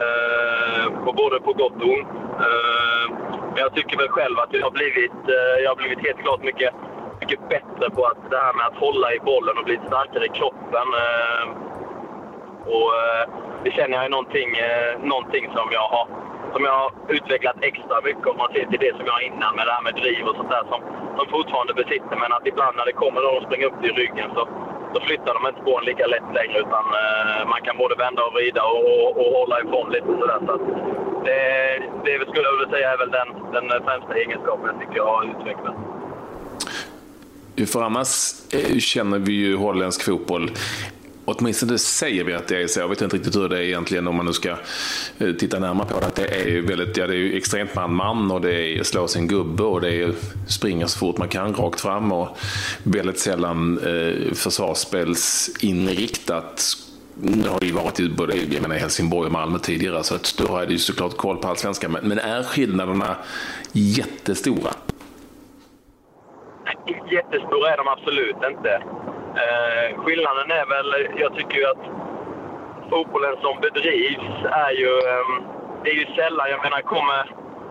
Eh, 0.04 0.84
på 1.04 1.12
både 1.12 1.40
på 1.40 1.52
gott 1.52 1.78
och 1.82 1.92
ont. 1.96 2.08
Eh, 2.46 3.04
men 3.52 3.60
jag 3.64 3.74
tycker 3.74 3.96
väl 3.98 4.08
själv 4.08 4.38
att 4.38 4.52
jag 4.52 4.62
har 4.68 4.70
blivit, 4.80 5.20
eh, 5.36 5.56
jag 5.62 5.70
har 5.70 5.76
blivit 5.76 6.06
helt 6.06 6.20
klart 6.24 6.42
mycket, 6.42 6.70
mycket 7.20 7.48
bättre 7.48 7.90
på 7.96 8.04
att 8.06 8.30
det 8.30 8.40
här 8.46 8.54
med 8.58 8.66
att 8.66 8.82
hålla 8.86 9.08
i 9.12 9.18
bollen 9.18 9.58
och 9.58 9.64
bli 9.64 9.78
starkare 9.86 10.24
i 10.26 10.36
kroppen. 10.40 10.86
Eh, 11.04 11.44
och 12.74 12.90
eh, 13.02 13.24
det 13.64 13.70
känner 13.70 13.94
jag 13.96 14.04
är 14.04 14.16
någonting, 14.16 14.50
eh, 14.56 14.92
någonting 15.12 15.44
som 15.56 15.66
jag 15.72 15.88
har 15.94 16.06
som 16.54 16.62
jag 16.68 16.76
har 16.82 16.90
utvecklat 17.16 17.58
extra 17.70 17.96
mycket 18.08 18.26
om 18.32 18.36
man 18.42 18.52
ser 18.54 18.66
till 18.70 18.82
det 18.86 18.92
som 18.96 19.04
jag 19.08 19.14
har 19.18 19.24
innan 19.30 19.52
med 19.56 19.64
det 19.66 19.74
här 19.76 19.84
med 19.86 19.94
driv 20.02 20.22
och 20.30 20.36
sånt 20.38 20.52
där 20.56 20.64
som 20.72 20.80
de 21.18 21.22
fortfarande 21.36 21.74
besitter. 21.80 22.16
Men 22.22 22.30
att 22.36 22.46
ibland 22.52 22.74
när 22.76 22.86
det 22.90 22.96
kommer 23.02 23.20
någon 23.20 23.38
och 23.38 23.46
springer 23.48 23.66
upp 23.70 23.80
i 23.88 23.90
ryggen 24.02 24.28
så, 24.36 24.42
så 24.92 24.98
flyttar 25.06 25.32
de 25.36 25.40
inte 25.50 25.62
på 25.68 25.72
en 25.78 25.84
lika 25.90 26.06
lätt 26.14 26.28
längre 26.38 26.56
utan 26.66 26.84
eh, 27.02 27.40
man 27.52 27.60
kan 27.66 27.76
både 27.82 27.94
vända 28.04 28.20
och 28.26 28.32
vrida 28.36 28.62
och, 28.72 28.82
och, 28.92 29.10
och 29.20 29.30
hålla 29.38 29.56
ifrån 29.64 29.86
lite 29.96 30.10
sådär. 30.20 30.40
Så 30.48 30.54
det, 31.26 31.38
det 32.06 32.14
skulle 32.28 32.46
jag 32.48 32.54
vilja 32.56 32.72
säga 32.74 32.86
är 32.94 32.98
väl 33.02 33.12
den, 33.18 33.28
den 33.56 33.66
främsta 33.86 34.12
egenskapen 34.22 34.66
jag 34.70 34.78
tycker 34.80 34.96
jag 35.02 35.10
har 35.16 35.22
utvecklat. 35.34 35.76
För 37.72 37.82
annars 37.82 38.12
eh, 38.54 38.78
känner 38.78 39.18
vi 39.18 39.32
ju 39.32 39.56
holländsk 39.56 40.04
fotboll 40.04 40.50
Åtminstone 41.24 41.78
säger 41.78 42.24
vi 42.24 42.34
att 42.34 42.48
det 42.48 42.62
är 42.62 42.66
så. 42.66 42.80
Jag 42.80 42.88
vet 42.88 43.02
inte 43.02 43.16
riktigt 43.16 43.36
hur 43.36 43.48
det 43.48 43.58
är 43.58 43.62
egentligen 43.62 44.08
om 44.08 44.16
man 44.16 44.26
nu 44.26 44.32
ska 44.32 44.50
eh, 45.18 45.32
titta 45.38 45.58
närmare 45.58 45.88
på 45.88 46.00
det. 46.00 46.06
Att 46.06 46.14
det 46.14 46.26
är 46.26 46.62
väldigt, 46.62 46.96
ja 46.96 47.06
det 47.06 47.16
är 47.16 47.36
extremt 47.36 47.74
man-man 47.74 48.30
och 48.30 48.40
det 48.40 48.54
är 48.54 48.82
slå 48.82 49.08
sin 49.08 49.28
gubbe 49.28 49.62
och 49.62 49.80
det 49.80 50.02
är 50.02 50.12
springa 50.48 50.88
så 50.88 50.98
fort 50.98 51.18
man 51.18 51.28
kan 51.28 51.54
rakt 51.54 51.80
fram 51.80 52.12
och 52.12 52.38
väldigt 52.82 53.18
sällan 53.18 53.78
eh, 53.78 54.32
försvarsspelsinriktat. 54.34 56.76
Nu 57.20 57.48
har 57.48 57.60
det 57.60 57.66
ju 57.66 57.72
varit 57.72 58.00
i 58.00 58.08
både 58.08 58.36
jag 58.36 58.62
menar, 58.62 58.76
Helsingborg 58.76 59.26
och 59.26 59.32
Malmö 59.32 59.58
tidigare 59.58 60.04
så 60.04 60.14
att 60.14 60.34
då 60.38 60.46
har 60.46 60.62
jag 60.62 60.70
ju 60.70 60.78
såklart 60.78 61.16
koll 61.16 61.36
på 61.36 61.48
allsvenskan. 61.48 61.92
Men, 61.92 62.08
men 62.08 62.18
är 62.18 62.42
skillnaderna 62.42 63.16
jättestora? 63.72 64.70
Jättestora 67.10 67.72
är 67.72 67.76
de 67.76 67.88
absolut 67.88 68.36
inte. 68.50 68.82
Eh, 69.42 69.86
skillnaden 70.02 70.50
är 70.50 70.66
väl, 70.74 70.90
jag 71.16 71.34
tycker 71.36 71.56
ju 71.58 71.66
att 71.66 71.84
fotbollen 72.90 73.36
som 73.40 73.60
bedrivs 73.60 74.36
är 74.66 74.72
ju, 74.82 74.92
eh, 75.12 75.26
det 75.82 75.90
är 75.90 75.98
ju 76.02 76.06
sällan, 76.14 76.50
jag 76.50 76.62
menar 76.62 76.80
kommer, 76.80 77.20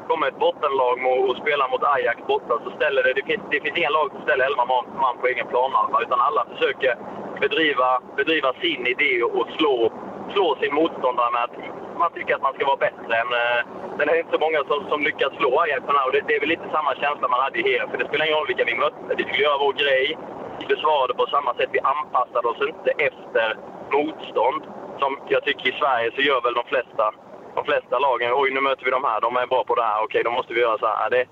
kommer 0.08 0.28
ett 0.28 0.40
bottenlag 0.40 0.98
och 1.30 1.38
spelar 1.38 1.70
mot 1.70 1.84
Ajax 1.84 2.18
borta 2.28 2.54
så 2.64 2.70
ställer 2.78 3.04
det, 3.04 3.14
det 3.14 3.26
finns, 3.30 3.44
det 3.52 3.62
finns 3.62 3.78
inga 3.78 3.90
lag 3.90 4.08
som 4.12 4.22
ställer 4.22 4.46
11 4.46 4.66
man, 4.66 4.86
man 5.06 5.18
på 5.18 5.28
egen 5.28 5.48
planhalva 5.48 6.02
utan 6.02 6.20
alla 6.20 6.46
försöker 6.52 6.96
bedriva, 7.40 8.02
bedriva 8.16 8.54
sin 8.54 8.88
idé 8.88 9.24
och 9.24 9.48
slå 9.58 9.92
slå 10.34 10.56
sin 10.62 10.74
motståndare 10.74 11.32
med 11.32 11.44
att 11.44 11.56
man 11.98 12.12
tycker 12.14 12.36
att 12.36 12.42
man 12.48 12.54
ska 12.54 12.66
vara 12.66 12.86
bättre 12.88 13.12
än... 13.22 13.32
Eh, 13.42 13.62
sen 13.98 14.10
är 14.10 14.14
det 14.14 14.20
inte 14.20 14.38
så 14.38 14.44
många 14.46 14.60
som, 14.70 14.80
som 14.90 15.00
lyckas 15.08 15.34
slå 15.40 15.50
Ajax 15.60 15.82
och 16.08 16.12
det, 16.12 16.22
det 16.28 16.36
är 16.36 16.40
väl 16.40 16.50
lite 16.56 16.68
samma 16.76 16.92
känsla 17.04 17.28
man 17.28 17.44
hade 17.46 17.60
i 17.60 17.64
Heer. 17.68 17.88
för 17.92 17.98
det 17.98 18.08
spelar 18.08 18.26
ingen 18.26 18.38
roll 18.38 18.52
vilka 18.52 18.66
vi 18.72 18.76
mötte. 18.76 19.16
Vi 19.18 19.24
skulle 19.24 19.44
göra 19.48 19.64
vår 19.66 19.74
grej. 19.74 20.18
Vi 20.60 20.66
besvarade 20.66 21.14
på 21.14 21.26
samma 21.26 21.54
sätt. 21.54 21.70
Vi 21.72 21.80
anpassade 21.80 22.48
oss 22.48 22.62
inte 22.62 22.92
efter 22.98 23.58
motstånd. 23.92 24.64
Som 25.00 25.18
jag 25.28 25.44
tycker 25.44 25.70
i 25.70 25.80
Sverige 25.80 26.12
så 26.16 26.22
gör 26.22 26.42
väl 26.42 26.54
de 26.54 26.64
flesta, 26.66 27.12
de 27.56 27.66
flesta 27.66 28.00
lagen. 28.00 28.32
Oj, 28.34 28.52
nu 28.52 28.62
möter 28.62 28.86
vi 28.86 28.92
de 28.92 29.04
här. 29.04 29.22
De 29.22 29.38
är 29.38 29.48
bra 29.48 29.64
på 29.64 29.76
det 29.76 29.84
här. 29.84 30.04
Okej, 30.04 30.24
då 30.24 30.32
måste 30.32 30.54
vi 30.54 30.62
göra 30.62 30.78
så 30.78 30.88
här. 30.88 31.10
Det, 31.10 31.26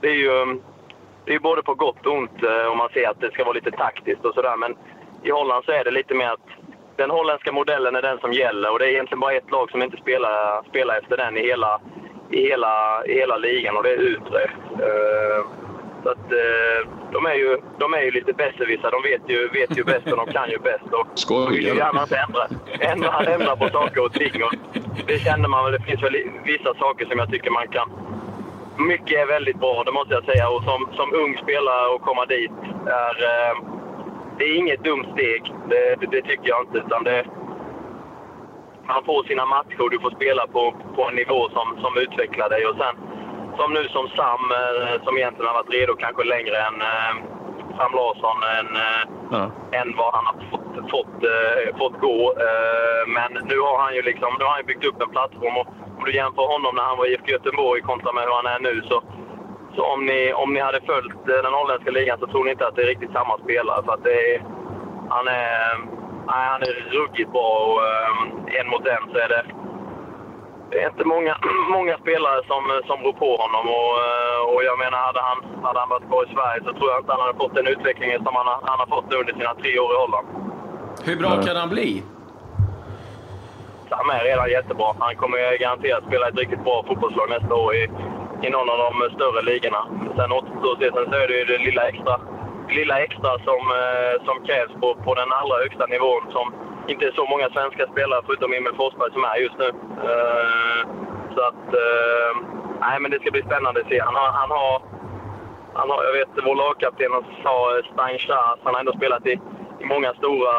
det 0.00 0.08
är 0.08 0.14
ju 0.14 0.42
mm, 0.42 0.62
det 1.28 1.34
är 1.34 1.38
både 1.38 1.62
på 1.62 1.74
gott 1.74 2.06
och 2.06 2.12
ont 2.12 2.42
eh, 2.42 2.66
om 2.72 2.78
man 2.78 2.88
ser 2.88 3.08
att 3.08 3.20
det 3.20 3.30
ska 3.30 3.44
vara 3.44 3.54
lite 3.54 3.70
taktiskt 3.70 4.24
och 4.24 4.34
sådär. 4.34 4.56
Men 4.56 4.76
i 5.22 5.30
Holland 5.30 5.64
så 5.64 5.72
är 5.72 5.84
det 5.84 5.90
lite 5.90 6.14
mer 6.14 6.28
att 6.28 6.48
den 6.96 7.10
holländska 7.10 7.52
modellen 7.52 7.96
är 7.96 8.02
den 8.02 8.18
som 8.18 8.32
gäller 8.32 8.72
och 8.72 8.78
det 8.78 8.84
är 8.84 8.90
egentligen 8.90 9.20
bara 9.20 9.32
ett 9.32 9.50
lag 9.50 9.70
som 9.70 9.82
inte 9.82 9.96
spelar, 9.96 10.62
spelar 10.68 10.98
efter 10.98 11.16
den 11.16 11.36
i 11.36 11.40
hela, 11.40 11.80
i 12.30 12.48
hela, 12.48 13.06
i 13.06 13.14
hela 13.14 13.36
ligan 13.36 13.76
och 13.76 13.82
det 13.82 13.90
är 13.90 13.96
Utrecht. 13.96 14.56
Uh, 14.72 15.46
så 16.08 16.12
att, 16.12 16.32
uh, 16.32 17.10
de, 17.12 17.26
är 17.26 17.34
ju, 17.34 17.58
de 17.78 17.94
är 17.94 18.02
ju 18.02 18.10
lite 18.10 18.32
besserwissrar. 18.32 18.90
De 18.90 19.02
vet 19.10 19.22
ju, 19.26 19.48
vet 19.48 19.78
ju 19.78 19.84
bäst 19.84 20.06
och 20.12 20.16
de 20.16 20.26
kan 20.26 20.50
ju 20.50 20.58
bäst. 20.58 20.88
Och 20.92 21.06
Skojar 21.14 21.50
vill 21.50 21.66
ju 21.66 21.74
gärna 21.76 22.02
inte 22.02 22.18
ändra, 22.26 22.44
ändra, 22.92 23.34
ändra 23.34 23.56
på 23.56 23.68
saker 23.68 24.04
och 24.04 24.12
ting. 24.12 24.42
Och 24.44 24.54
det 25.06 25.18
känner 25.18 25.48
man 25.48 25.64
väl. 25.64 25.72
Det 25.72 25.82
finns 25.88 26.02
väl 26.02 26.16
vissa 26.44 26.74
saker 26.74 27.06
som 27.06 27.18
jag 27.18 27.30
tycker 27.30 27.50
man 27.50 27.68
kan... 27.68 27.88
Mycket 28.92 29.18
är 29.18 29.26
väldigt 29.26 29.60
bra, 29.60 29.82
det 29.84 29.92
måste 29.92 30.14
jag 30.14 30.24
säga. 30.24 30.48
Och 30.48 30.62
som, 30.64 30.88
som 30.92 31.14
ung 31.14 31.38
spelare 31.42 31.86
och 31.94 32.02
komma 32.02 32.24
dit 32.26 32.50
är... 32.86 33.14
Uh, 33.32 33.54
det 34.38 34.44
är 34.44 34.56
inget 34.56 34.84
dumt 34.84 35.06
steg, 35.12 35.54
det, 35.68 35.96
det, 36.00 36.06
det 36.06 36.22
tycker 36.22 36.48
jag 36.48 36.60
inte. 36.62 36.78
Utan 36.78 37.04
det, 37.04 37.24
man 38.86 39.04
får 39.04 39.24
sina 39.24 39.46
matcher 39.46 39.80
och 39.80 39.90
du 39.90 39.98
får 40.00 40.10
spela 40.10 40.46
på, 40.46 40.74
på 40.96 41.08
en 41.08 41.14
nivå 41.14 41.48
som, 41.48 41.66
som 41.82 41.92
utvecklar 41.96 42.48
dig. 42.48 42.66
Och 42.66 42.76
sen, 42.76 42.94
som 43.58 43.72
nu 43.72 43.88
som 43.88 44.08
Sam, 44.08 44.42
eh, 44.60 45.02
som 45.04 45.16
egentligen 45.16 45.48
har 45.50 45.58
varit 45.60 45.74
redo 45.78 45.92
kanske 45.96 46.24
längre 46.24 46.56
än 46.66 46.76
eh, 46.92 47.14
Sam 47.76 47.92
Larsson, 47.98 48.38
än, 48.58 48.70
eh, 48.86 49.02
ja. 49.34 49.44
än 49.80 49.88
vad 49.96 50.10
han 50.14 50.26
har 50.30 50.36
fått, 50.50 50.90
fått, 50.90 51.18
fått 51.78 52.00
gå. 52.00 52.34
Men 53.16 53.30
nu 53.50 53.56
har 53.66 53.78
han 53.84 53.94
ju 53.94 54.02
liksom, 54.02 54.30
nu 54.38 54.44
har 54.44 54.52
han 54.52 54.66
byggt 54.66 54.84
upp 54.84 55.02
en 55.02 55.14
plattform. 55.16 55.56
Och 55.56 55.68
om 55.98 56.04
du 56.04 56.12
jämför 56.14 56.46
honom 56.54 56.74
när 56.74 56.82
han 56.82 56.98
var 56.98 57.06
i 57.06 57.12
IFK 57.12 57.28
Göteborg 57.30 57.80
kontra 57.82 58.12
med 58.12 58.24
hur 58.24 58.40
han 58.40 58.52
är 58.54 58.58
nu 58.58 58.82
så 58.88 59.02
så 59.76 59.84
om 59.84 60.06
ni, 60.06 60.32
om 60.32 60.54
ni 60.54 60.60
hade 60.60 60.80
följt 60.80 61.26
den 61.26 61.54
holländska 61.54 61.90
ligan 61.90 62.18
så 62.18 62.26
tror 62.26 62.44
ni 62.44 62.50
inte 62.50 62.66
att 62.66 62.76
det 62.76 62.82
är 62.82 62.86
riktigt 62.86 63.12
samma 63.12 63.38
spelare. 63.38 63.84
För 63.84 63.92
att 63.94 64.04
det 64.04 64.34
är, 64.34 64.42
han, 65.08 65.28
är, 65.28 65.78
nej, 66.30 66.44
han 66.52 66.62
är 66.62 66.74
ruggigt 66.98 67.32
bra 67.32 67.50
och 67.68 67.80
en 68.58 68.68
mot 68.70 68.86
en 68.86 69.12
så 69.12 69.18
är 69.18 69.28
det, 69.28 69.42
det 70.70 70.76
är 70.82 70.88
inte 70.92 71.04
många, 71.04 71.34
många 71.76 71.94
spelare 71.98 72.40
som, 72.50 72.62
som 72.88 72.98
rår 73.04 73.16
på 73.24 73.30
honom. 73.42 73.64
Och, 73.78 73.92
eh, 74.06 74.40
och 74.52 74.62
jag 74.68 74.76
menar, 74.78 74.98
hade 75.08 75.22
han, 75.28 75.38
hade 75.66 75.78
han 75.82 75.88
varit 75.94 76.08
kvar 76.08 76.24
i 76.24 76.34
Sverige 76.34 76.60
så 76.66 76.70
tror 76.78 76.88
jag 76.90 77.00
inte 77.00 77.12
han 77.12 77.24
hade 77.26 77.38
fått 77.42 77.54
den 77.54 77.66
utvecklingen 77.74 78.20
som 78.24 78.34
han, 78.38 78.46
han 78.70 78.78
har 78.82 78.88
fått 78.94 79.14
under 79.20 79.32
sina 79.40 79.54
tre 79.54 79.72
år 79.84 79.90
i 79.94 79.98
Holland. 80.02 80.26
Hur 81.06 81.16
bra 81.22 81.32
kan 81.46 81.56
han 81.56 81.68
bli? 81.76 82.02
Han 83.90 84.10
är 84.10 84.24
redan 84.24 84.50
jättebra. 84.50 84.88
Han 84.98 85.16
kommer 85.16 85.58
garanterat 85.58 86.04
spela 86.08 86.28
ett 86.28 86.38
riktigt 86.38 86.64
bra 86.64 86.84
fotbollslag 86.88 87.30
nästa 87.30 87.54
år 87.54 87.74
i, 87.74 87.82
i 88.46 88.50
någon 88.50 88.70
av 88.70 88.78
de 88.86 88.90
större 89.16 89.42
ligorna. 89.42 89.82
Sen 90.16 90.32
återstår 90.32 90.76
sen 90.80 91.06
så 91.10 91.16
är 91.22 91.28
det 91.28 91.38
ju 91.38 91.44
det 91.44 91.58
lilla 91.58 91.82
extra, 91.88 92.20
lilla 92.68 92.96
extra 93.06 93.30
som, 93.48 93.62
eh, 93.82 94.14
som 94.26 94.36
krävs 94.46 94.72
på, 94.80 94.88
på 95.04 95.14
den 95.14 95.32
allra 95.32 95.56
högsta 95.64 95.86
nivån 95.86 96.22
som 96.36 96.46
inte 96.88 97.12
så 97.14 97.26
många 97.26 97.50
svenska 97.50 97.86
spelare 97.92 98.22
förutom 98.26 98.52
Emil 98.52 98.74
Forsberg 98.76 99.12
som 99.12 99.24
är 99.24 99.36
just 99.36 99.58
nu. 99.58 99.68
Uh, 100.08 100.80
så 101.34 101.40
att... 101.50 101.66
Uh, 101.84 102.58
nej, 102.80 103.00
men 103.00 103.10
det 103.10 103.20
ska 103.20 103.30
bli 103.30 103.42
spännande 103.42 103.80
att 103.80 103.88
se. 103.88 104.00
Han 104.00 104.14
har, 104.14 104.28
han 104.40 104.50
har, 104.50 104.82
han 105.74 105.90
har 105.90 106.04
jag 106.04 106.12
vet 106.12 106.44
vår 106.44 106.56
lagkapten 106.56 107.10
sa 107.42 107.54
eh, 107.76 107.84
Stein 107.92 108.18
Schaas, 108.18 108.58
han 108.64 108.74
har 108.74 108.80
ändå 108.80 108.92
spelat 108.92 109.26
i, 109.26 109.34
i 109.82 109.84
många 109.84 110.14
stora, 110.14 110.54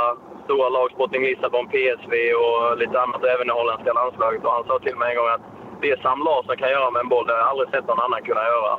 stora 0.45 0.69
lag, 0.69 0.91
Sporting 0.91 1.23
Lissabon, 1.23 1.67
PSV 1.73 2.13
och 2.43 2.77
lite 2.77 3.01
annat, 3.01 3.23
även 3.23 3.47
det 3.47 3.53
holländska 3.53 3.93
landslaget. 3.93 4.45
Och 4.45 4.51
han 4.51 4.67
sa 4.67 4.79
till 4.79 4.95
mig 4.95 5.11
en 5.11 5.17
gång 5.17 5.27
att 5.27 5.45
det 5.81 6.01
Sam 6.01 6.19
Larsson 6.27 6.57
kan 6.57 6.69
göra 6.69 6.91
med 6.91 6.99
en 6.99 7.09
boll, 7.09 7.25
det 7.27 7.33
har 7.33 7.39
jag 7.39 7.47
aldrig 7.47 7.69
sett 7.69 7.87
någon 7.87 8.05
annan 8.05 8.21
kunna 8.23 8.45
göra. 8.53 8.73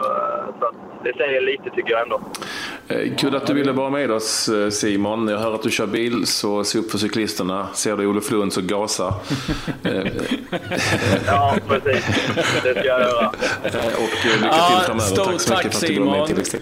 Eh, 0.00 0.44
så 0.60 0.66
det 1.04 1.16
säger 1.16 1.40
lite 1.40 1.70
tycker 1.70 1.92
jag 1.92 2.02
ändå. 2.02 2.20
Eh, 2.88 3.16
kul 3.16 3.36
att 3.36 3.46
du 3.46 3.54
ville 3.54 3.72
vara 3.72 3.90
med 3.90 4.10
oss 4.10 4.48
eh, 4.48 4.70
Simon. 4.70 5.28
Jag 5.28 5.38
hör 5.38 5.54
att 5.54 5.62
du 5.62 5.70
kör 5.70 5.86
bil, 5.86 6.26
så 6.26 6.64
se 6.64 6.78
upp 6.78 6.90
för 6.90 6.98
cyklisterna. 6.98 7.68
Ser 7.74 7.96
du 7.96 8.06
Olof 8.06 8.30
Lund 8.30 8.52
så 8.52 8.60
gasa. 8.60 9.14
ja, 11.26 11.56
precis. 11.68 12.04
Det 12.62 12.70
ska 12.70 12.84
jag 12.84 13.00
göra. 13.00 13.28
Och 13.28 14.24
lycka 14.24 14.66
till 14.68 14.86
framöver. 14.86 15.00
Stort 15.00 15.26
tack 15.26 15.40
så 15.40 15.54
mycket 15.54 15.72
tack, 15.72 15.72
för 15.72 15.86
att 15.86 15.94
du 15.94 16.00
var 16.00 16.18
med 16.18 16.46
till 16.46 16.60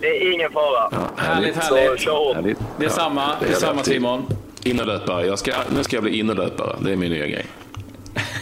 Det 0.00 0.06
är 0.06 0.32
ingen 0.32 0.52
fara. 0.52 0.88
Ja, 0.92 1.10
härligt, 1.16 1.56
härligt. 1.56 1.90
Så, 1.90 1.96
kör 1.96 2.34
härligt. 2.34 2.58
Detsamma, 2.76 3.22
ja, 3.22 3.36
det 3.40 3.46
detsamma 3.46 3.82
Simon. 3.82 4.26
Innerlöpare. 4.64 5.26
Jag 5.26 5.38
ska, 5.38 5.52
nu 5.76 5.84
ska 5.84 5.96
jag 5.96 6.02
bli 6.02 6.18
innerlöpare. 6.18 6.76
Det 6.80 6.92
är 6.92 6.96
min 6.96 7.12
nya 7.12 7.26
grej. 7.26 7.46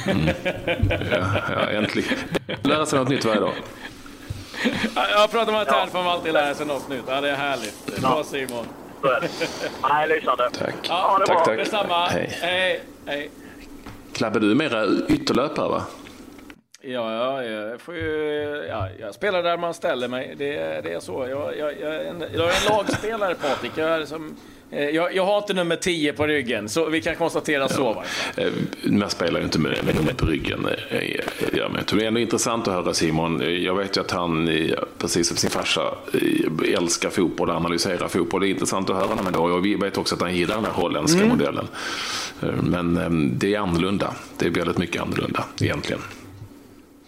Mm. 0.06 0.26
Ja, 1.10 1.24
ja, 1.50 1.70
äntligen. 1.70 2.18
Lära 2.62 2.86
sig 2.86 2.98
något 2.98 3.08
nytt 3.08 3.24
varje 3.24 3.40
dag. 3.40 3.52
Jag 4.94 5.30
pratar 5.30 5.52
med 5.52 5.66
här 5.66 5.86
får 5.86 5.98
man 5.98 6.08
alltid 6.08 6.32
lära 6.32 6.54
sig 6.54 6.66
något 6.66 6.88
nytt. 6.88 7.04
Ja, 7.06 7.20
det 7.20 7.30
är 7.30 7.34
härligt. 7.36 8.00
Bra 8.00 8.24
Simon. 8.24 8.66
Nej, 9.82 10.08
lysande. 10.08 10.50
Tack. 10.58 10.74
Ja, 10.88 11.18
det 11.18 11.26
tack, 11.26 11.44
tack. 11.44 11.56
Detsamma. 11.56 12.06
Hej. 12.06 12.38
Hej. 12.42 12.82
Hej. 13.06 13.30
Klabbe, 14.12 14.38
du 14.38 14.50
är 14.50 14.54
mera 14.54 14.86
ytterlöpare 15.08 15.68
va? 15.68 15.82
Ja, 16.82 17.14
ja, 17.14 17.44
jag, 17.44 17.80
får 17.80 17.94
ju, 17.94 18.66
ja, 18.68 18.88
jag 19.00 19.14
spelar 19.14 19.42
där 19.42 19.56
man 19.56 19.74
ställer 19.74 20.08
mig. 20.08 20.34
Det, 20.38 20.80
det 20.82 20.92
är 20.92 21.00
så. 21.00 21.26
Jag, 21.28 21.58
jag, 21.58 21.80
jag, 21.80 21.94
är 21.94 22.04
en, 22.04 22.20
jag 22.20 22.48
är 22.48 22.70
en 22.70 22.76
lagspelare, 22.76 23.34
Patrik. 23.34 23.72
Jag 23.76 23.88
är 23.88 24.04
som 24.04 24.36
Eh, 24.72 24.88
jag, 24.88 25.16
jag, 25.16 25.26
har 25.26 25.38
inte 25.38 25.54
nummer 25.54 25.76
10 25.76 26.12
på 26.12 26.26
ryggen, 26.26 26.68
så 26.68 26.88
vi 26.88 27.00
kan 27.00 27.16
konstatera 27.16 27.68
så. 27.68 28.04
Ja. 28.36 28.42
Eh, 28.42 28.52
man 28.84 29.10
spelar 29.10 29.38
ju 29.40 29.44
inte 29.44 29.58
med, 29.58 29.84
med 29.84 29.94
nummer 29.94 30.12
på 30.12 30.26
ryggen. 30.26 30.66
Eh, 30.90 31.20
ja, 31.52 31.68
men 31.68 31.84
det 31.98 32.04
är 32.04 32.08
ändå 32.08 32.20
intressant 32.20 32.68
att 32.68 32.74
höra 32.74 32.94
Simon. 32.94 33.62
Jag 33.62 33.74
vet 33.74 33.96
ju 33.96 34.00
att 34.00 34.10
han, 34.10 34.50
precis 34.98 35.28
som 35.28 35.36
sin 35.36 35.50
farsa, 35.50 35.94
älskar 36.76 37.10
fotboll 37.10 37.50
och 37.50 37.56
analyserar 37.56 38.08
fotboll. 38.08 38.40
Det 38.40 38.48
är 38.48 38.50
intressant 38.50 38.90
att 38.90 38.96
höra 38.96 39.06
honom 39.06 39.32
då. 39.32 39.50
Jag 39.50 39.80
vet 39.80 39.98
också 39.98 40.14
att 40.14 40.20
han 40.20 40.34
gillar 40.34 40.54
den 40.54 40.64
här 40.64 40.72
holländska 40.72 41.18
mm. 41.18 41.28
modellen. 41.28 41.68
Men 42.62 43.30
det 43.38 43.54
är 43.54 43.58
annorlunda. 43.58 44.14
Det 44.38 44.46
är 44.46 44.50
väldigt 44.50 44.78
mycket 44.78 45.02
annorlunda 45.02 45.44
egentligen. 45.60 46.00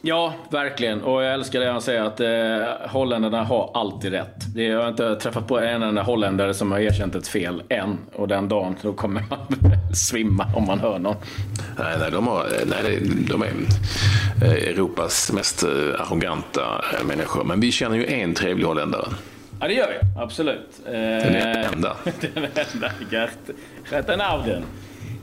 Ja, 0.04 0.34
verkligen. 0.50 1.02
Och 1.02 1.22
jag 1.22 1.34
älskar 1.34 1.60
det 1.60 1.70
han 1.70 1.82
säger 1.82 2.02
att 2.02 2.20
eh, 2.20 2.90
holländarna 2.90 3.44
har 3.44 3.70
alltid 3.74 4.12
rätt. 4.12 4.36
Jag 4.54 4.80
har 4.82 4.88
inte 4.88 5.16
träffat 5.16 5.48
på 5.48 5.60
en 5.60 5.82
enda 5.82 6.02
holländare 6.02 6.54
som 6.54 6.72
har 6.72 6.78
erkänt 6.78 7.14
ett 7.14 7.28
fel 7.28 7.62
än. 7.68 7.98
Och 8.14 8.28
den 8.28 8.48
dagen 8.48 8.76
då 8.82 8.92
kommer 8.92 9.24
man 9.30 9.38
svimma 9.94 10.46
om 10.56 10.66
man 10.66 10.80
hör 10.80 10.98
någon. 10.98 11.16
Nej, 11.78 11.96
nej, 12.00 12.10
de, 12.10 12.26
har, 12.26 12.46
nej 12.66 13.00
de 13.28 13.42
är 13.42 13.46
eh, 14.44 14.68
Europas 14.68 15.32
mest 15.32 15.62
eh, 15.62 15.70
arroganta 15.70 16.84
eh, 16.98 17.06
människor. 17.06 17.44
Men 17.44 17.60
vi 17.60 17.72
känner 17.72 17.96
ju 17.96 18.06
en 18.06 18.34
trevlig 18.34 18.64
holländare. 18.64 19.08
Ja, 19.60 19.68
det 19.68 19.74
gör 19.74 19.88
vi. 19.88 20.22
Absolut. 20.22 20.80
Den 20.84 21.34
enda. 21.34 21.96
den 22.34 22.44
enda. 22.44 22.90
Gert, 23.10 23.30
Gert 23.90 24.08
Auden. 24.20 24.62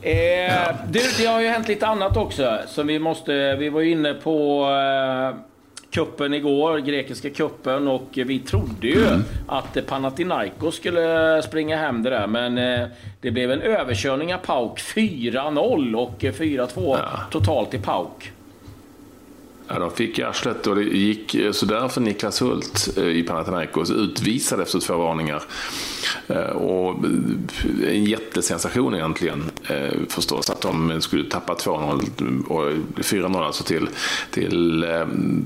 Eh, 0.02 0.76
du, 0.88 1.00
det 1.18 1.26
har 1.26 1.40
ju 1.40 1.48
hänt 1.48 1.68
lite 1.68 1.86
annat 1.86 2.16
också. 2.16 2.58
Som 2.66 2.86
vi, 2.86 2.98
måste, 2.98 3.56
vi 3.56 3.68
var 3.68 3.80
ju 3.80 3.90
inne 3.90 4.14
på 4.14 4.64
eh, 4.64 5.36
kuppen 5.90 6.34
igår, 6.34 6.78
grekiska 6.78 7.30
kuppen 7.30 7.88
och 7.88 8.08
vi 8.12 8.38
trodde 8.38 8.86
ju 8.86 9.06
mm. 9.06 9.24
att 9.48 9.86
Panathinaikos 9.86 10.76
skulle 10.76 11.42
springa 11.42 11.76
hem 11.76 12.02
det 12.02 12.10
där. 12.10 12.26
Men 12.26 12.58
eh, 12.58 12.88
det 13.20 13.30
blev 13.30 13.50
en 13.50 13.60
överkörning 13.60 14.34
av 14.34 14.38
Pauk. 14.38 14.80
4-0 14.80 15.94
och 15.94 16.18
4-2 16.18 16.68
ja. 16.76 17.20
totalt 17.30 17.74
i 17.74 17.78
Pauk. 17.78 18.32
Ja, 19.72 19.78
de 19.78 19.90
fick 19.90 20.18
arslet 20.18 20.66
och 20.66 20.76
det 20.76 20.82
gick 20.82 21.34
eh, 21.34 21.52
sådär 21.52 21.88
för 21.88 22.00
Niklas 22.00 22.42
Hult 22.42 22.88
eh, 22.96 23.04
i 23.04 23.22
Panathinaikos. 23.22 23.90
Utvisad 23.90 24.60
efter 24.60 24.80
två 24.80 24.96
varningar. 24.96 25.42
Eh, 26.26 26.40
och 26.40 27.04
en 27.86 28.04
jättesensation 28.04 28.94
egentligen 28.94 29.50
förstås 30.08 30.50
att 30.50 30.60
de 30.60 31.00
skulle 31.00 31.30
tappa 31.30 31.54
2-0 31.54 32.46
och 32.46 32.72
4-0 32.96 33.44
alltså 33.44 33.64
till, 33.64 33.88
till 34.30 34.84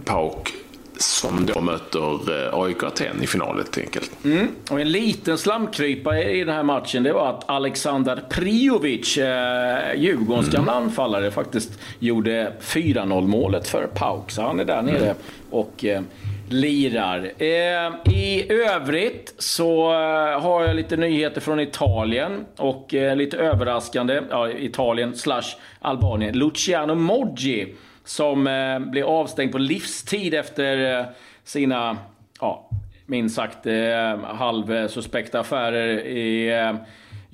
Pauk 0.05 0.55
som 0.97 1.47
då 1.47 1.61
möter 1.61 2.47
eh, 2.47 2.59
AIK 2.59 2.83
Aten 2.83 3.23
i 3.23 3.27
finalen 3.27 3.57
helt 3.57 3.79
enkelt. 3.79 4.11
Mm. 4.25 4.49
Och 4.71 4.81
en 4.81 4.93
liten 4.93 5.39
slamkrypare 5.39 6.31
i 6.33 6.45
den 6.45 6.55
här 6.55 6.63
matchen 6.63 7.03
det 7.03 7.13
var 7.13 7.31
att 7.31 7.51
Alexander 7.51 8.25
Priovic, 8.29 9.19
eh, 9.19 9.95
Djurgårdens 9.97 10.49
mm. 10.49 10.57
gamla 10.57 10.73
anfallare, 10.73 11.31
faktiskt 11.31 11.79
gjorde 11.99 12.53
4-0 12.61 13.27
målet 13.27 13.69
för 13.69 13.87
Pauk. 13.87 14.31
Så 14.31 14.43
han 14.43 14.61
är 14.61 14.65
där 14.65 14.83
nere 14.83 15.05
mm. 15.05 15.17
och 15.51 15.85
eh, 15.85 16.03
lirar. 16.49 17.33
Eh, 17.39 18.13
I 18.15 18.53
övrigt 18.53 19.35
så 19.39 19.93
eh, 19.93 20.41
har 20.41 20.65
jag 20.65 20.77
lite 20.77 20.97
nyheter 20.97 21.41
från 21.41 21.61
Italien 21.61 22.45
och 22.57 22.95
eh, 22.95 23.17
lite 23.17 23.37
överraskande, 23.37 24.21
ja, 24.31 24.51
Italien 24.51 25.17
slash 25.17 25.57
Albanien. 25.81 26.39
Luciano 26.39 26.95
Moggi 26.95 27.75
som 28.05 28.47
eh, 28.47 28.79
blev 28.79 29.07
avstängd 29.07 29.53
på 29.53 29.59
livstid 29.59 30.35
efter 30.35 30.99
eh, 31.01 31.07
sina, 31.45 31.99
ja, 32.41 32.71
minst 33.07 33.37
sagt 33.37 33.67
eh, 33.67 34.19
halvsuspekta 34.19 35.41
affärer 35.41 35.99
i 36.07 36.51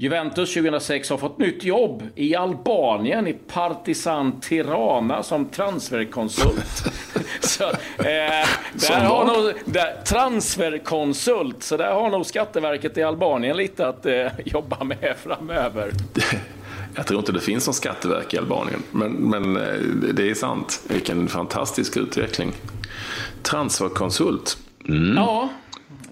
Juventus 0.00 0.54
2006 0.54 1.10
har 1.10 1.18
fått 1.18 1.38
nytt 1.38 1.64
jobb 1.64 2.02
i 2.14 2.36
Albanien, 2.36 3.26
i 3.26 3.32
Partizan 3.32 4.40
Tirana 4.40 5.22
som 5.22 5.48
transferkonsult. 5.48 6.84
så, 7.40 7.64
eh, 7.64 8.46
där 8.72 9.00
har 9.00 9.24
nog, 9.24 9.52
där, 9.64 10.04
transferkonsult, 10.04 11.62
så 11.62 11.76
där 11.76 11.92
har 11.92 12.10
nog 12.10 12.26
Skatteverket 12.26 12.98
i 12.98 13.02
Albanien 13.02 13.56
lite 13.56 13.88
att 13.88 14.06
eh, 14.06 14.26
jobba 14.44 14.84
med 14.84 15.16
framöver. 15.22 15.90
Jag 16.94 17.06
tror 17.06 17.20
inte 17.20 17.32
det 17.32 17.40
finns 17.40 17.66
någon 17.66 17.74
skatteverk 17.74 18.34
i 18.34 18.38
Albanien, 18.38 18.82
men, 18.92 19.12
men 19.12 19.56
eh, 19.56 19.80
det 20.14 20.30
är 20.30 20.34
sant. 20.34 20.82
Vilken 20.88 21.28
fantastisk 21.28 21.96
utveckling. 21.96 22.52
Transferkonsult. 23.42 24.58
Mm. 24.88 25.16
Ja, 25.16 25.48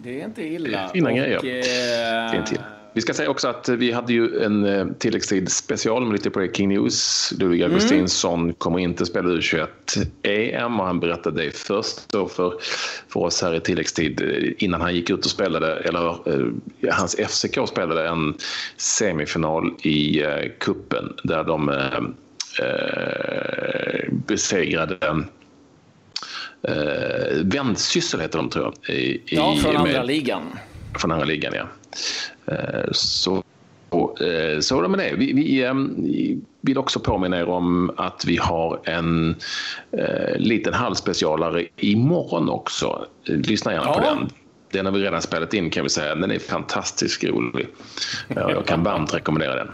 det 0.03 0.21
är 0.21 0.25
inte 0.25 0.43
illa. 0.43 0.89
Fina 0.89 1.13
grejer. 1.13 1.37
Eh, 1.37 2.33
Fint 2.33 2.47
till. 2.47 2.59
Vi 2.99 3.03
ska 3.03 3.15
säga 3.15 3.31
också 3.31 3.49
att 3.49 3.69
vi 3.69 3.93
hade 3.93 4.13
ju 4.13 4.43
en 4.43 4.65
eh, 4.65 4.87
tilläggstid 4.99 5.53
special 5.53 6.05
med 6.05 6.13
lite 6.13 6.31
breaking 6.31 6.69
news. 6.69 7.33
Ludvig 7.39 7.61
mm. 7.61 7.73
Augustinsson 7.73 8.41
mm. 8.41 8.55
kommer 8.55 8.79
inte 8.79 9.07
spela 9.07 9.29
U21 9.29 9.67
EM 10.23 10.81
och 10.81 10.87
han 10.87 11.01
berättade 11.01 11.45
det 11.45 11.57
först 11.57 12.09
då 12.09 12.29
för, 12.29 12.55
för 13.09 13.21
oss 13.21 13.43
här 13.43 13.55
i 13.55 13.61
tilläggstid 13.61 14.21
eh, 14.21 14.65
innan 14.65 14.81
han 14.81 14.95
gick 14.95 15.11
ut 15.11 15.25
och 15.25 15.31
spelade, 15.31 15.77
eller 15.77 16.09
eh, 16.09 16.95
hans 16.95 17.17
FCK 17.29 17.69
spelade 17.69 18.09
en 18.09 18.35
semifinal 18.77 19.75
i 19.83 20.23
eh, 20.23 20.51
kuppen 20.59 21.13
där 21.23 21.45
de 21.45 21.69
eh, 21.69 21.99
eh 22.67 24.13
besegrade 24.27 24.99
eh, 26.63 27.45
Vändsyssel 27.45 28.21
heter 28.21 28.39
de 28.39 28.51
tror 28.51 28.65
jag. 28.65 28.97
I, 28.97 29.23
ja, 29.27 29.57
från 29.63 29.73
med, 29.73 29.81
andra 29.81 30.03
ligan. 30.03 30.43
Från 30.99 31.13
andra 31.13 31.25
ligan, 31.25 31.53
ja. 31.57 31.69
Eh, 32.49 32.89
så 32.93 33.37
eh, 34.21 34.61
så 34.61 34.79
är 34.79 34.83
det 34.83 34.89
med 34.89 34.99
det. 34.99 35.15
Vi, 35.17 35.33
vi, 35.33 35.65
ehm, 35.65 35.95
vill 36.61 36.79
också 36.79 37.01
påminna 37.01 37.39
er 37.39 37.49
om 37.49 37.91
att 37.97 38.25
vi 38.27 38.37
har 38.37 38.81
en 38.85 39.37
eh, 39.93 40.37
liten 40.37 40.75
halvspecialare 40.75 41.67
imorgon 41.77 42.49
också. 42.49 43.07
Lyssna 43.25 43.73
gärna 43.73 43.87
ja. 43.87 43.95
på 43.95 44.01
den. 44.01 44.31
Den 44.73 44.87
har 44.87 44.93
vi 44.93 45.01
redan 45.01 45.23
spelat 45.23 45.55
in 45.55 45.71
kan 45.71 45.83
vi 45.83 45.89
säga. 45.89 46.15
Den 46.15 46.31
är 46.31 46.39
fantastiskt 46.39 47.25
rolig. 47.25 47.69
Jag 48.29 48.67
kan 48.67 48.83
varmt 48.83 49.15
rekommendera 49.15 49.55
den. 49.55 49.69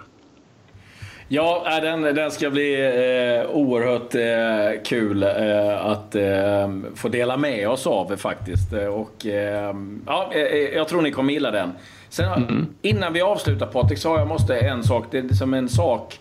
Ja, 1.28 1.81
den, 1.83 2.02
den 2.02 2.31
ska 2.31 2.50
bli 2.50 2.75
eh, 2.75 3.57
oerhört 3.57 4.14
eh, 4.14 4.83
kul 4.85 5.23
eh, 5.23 5.87
att 5.87 6.14
eh, 6.14 6.71
få 6.95 7.09
dela 7.09 7.37
med 7.37 7.69
oss 7.69 7.87
av 7.87 8.16
faktiskt. 8.16 8.73
Och, 8.73 9.26
eh, 9.26 9.75
ja, 10.07 10.35
jag 10.75 10.88
tror 10.88 11.02
ni 11.02 11.11
kommer 11.11 11.33
gilla 11.33 11.50
den. 11.50 11.73
Sen, 12.09 12.33
mm. 12.33 12.66
Innan 12.83 13.12
vi 13.12 13.21
avslutar 13.21 13.66
Patrik 13.66 13.99
så 13.99 14.09
har 14.09 14.19
jag 14.19 14.28
måste 14.28 14.57
en 14.59 14.85
sak, 14.85 15.07
det 15.11 15.19
är 15.19 15.28
som 15.28 15.54
en 15.54 15.69
sak 15.69 16.19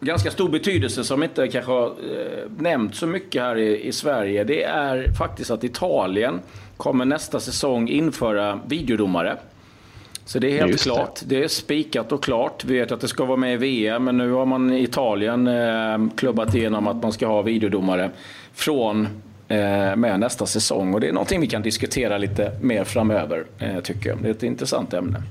ganska 0.00 0.30
stor 0.30 0.48
betydelse 0.48 1.04
som 1.04 1.22
inte 1.22 1.48
kanske 1.48 1.72
har 1.72 1.86
eh, 1.86 2.50
nämnts 2.58 2.98
så 2.98 3.06
mycket 3.06 3.42
här 3.42 3.56
i, 3.56 3.86
i, 3.86 3.92
Sverige. 3.92 4.44
Det 4.44 4.62
är 4.62 5.12
faktiskt 5.12 5.50
att 5.50 5.64
Italien 5.64 6.40
kommer 6.76 7.04
nästa 7.04 7.40
säsong 7.40 7.88
införa 7.88 8.60
videodomare. 8.66 9.36
Så 10.28 10.38
det 10.38 10.50
är 10.50 10.58
helt 10.58 10.70
Just 10.70 10.84
klart. 10.84 11.20
Det. 11.20 11.36
det. 11.36 11.44
är 11.44 11.48
spikat 11.48 12.12
och 12.12 12.24
klart. 12.24 12.64
Vi 12.64 12.78
vet 12.78 12.92
att 12.92 13.00
det 13.00 13.08
ska 13.08 13.24
vara 13.24 13.36
med 13.36 13.54
i 13.54 13.56
VM, 13.56 14.04
men 14.04 14.16
nu 14.16 14.32
har 14.32 14.46
man 14.46 14.72
i 14.72 14.82
Italien 14.82 15.46
eh, 15.46 16.16
klubbat 16.16 16.54
igenom 16.54 16.86
att 16.86 17.02
man 17.02 17.12
ska 17.12 17.26
ha 17.26 17.42
videodomare 17.42 18.10
från 18.52 19.08
eh, 19.48 19.96
med 19.96 20.20
nästa 20.20 20.46
säsong. 20.46 20.94
Och 20.94 21.00
det 21.00 21.08
är 21.08 21.12
någonting 21.12 21.40
vi 21.40 21.46
kan 21.46 21.62
diskutera 21.62 22.18
lite 22.18 22.52
mer 22.60 22.84
framöver, 22.84 23.44
eh, 23.58 23.80
tycker 23.80 24.10
jag. 24.10 24.18
Det 24.22 24.28
är 24.28 24.32
ett 24.32 24.42
intressant 24.42 24.94
ämne. 24.94 25.22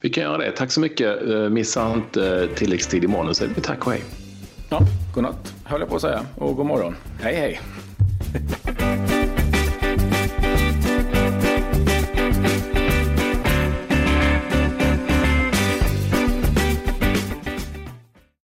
Vi 0.00 0.10
kan 0.10 0.22
göra 0.24 0.38
det. 0.38 0.52
Tack 0.52 0.70
så 0.70 0.80
mycket. 0.80 1.28
Eh, 1.28 1.48
missa 1.48 1.94
inte 1.94 2.42
eh, 2.42 2.48
tilläggstid 2.56 3.04
imorgon. 3.04 3.34
Så 3.34 3.44
tack 3.62 3.86
och 3.86 3.92
hej. 3.92 4.02
Ja, 4.68 4.80
godnatt 5.14 5.54
höll 5.64 5.80
jag 5.80 5.88
på 5.88 5.96
att 5.96 6.02
säga. 6.02 6.20
Och 6.34 6.56
god 6.56 6.66
morgon. 6.66 6.96
Hej 7.22 7.34
hej. 7.34 7.60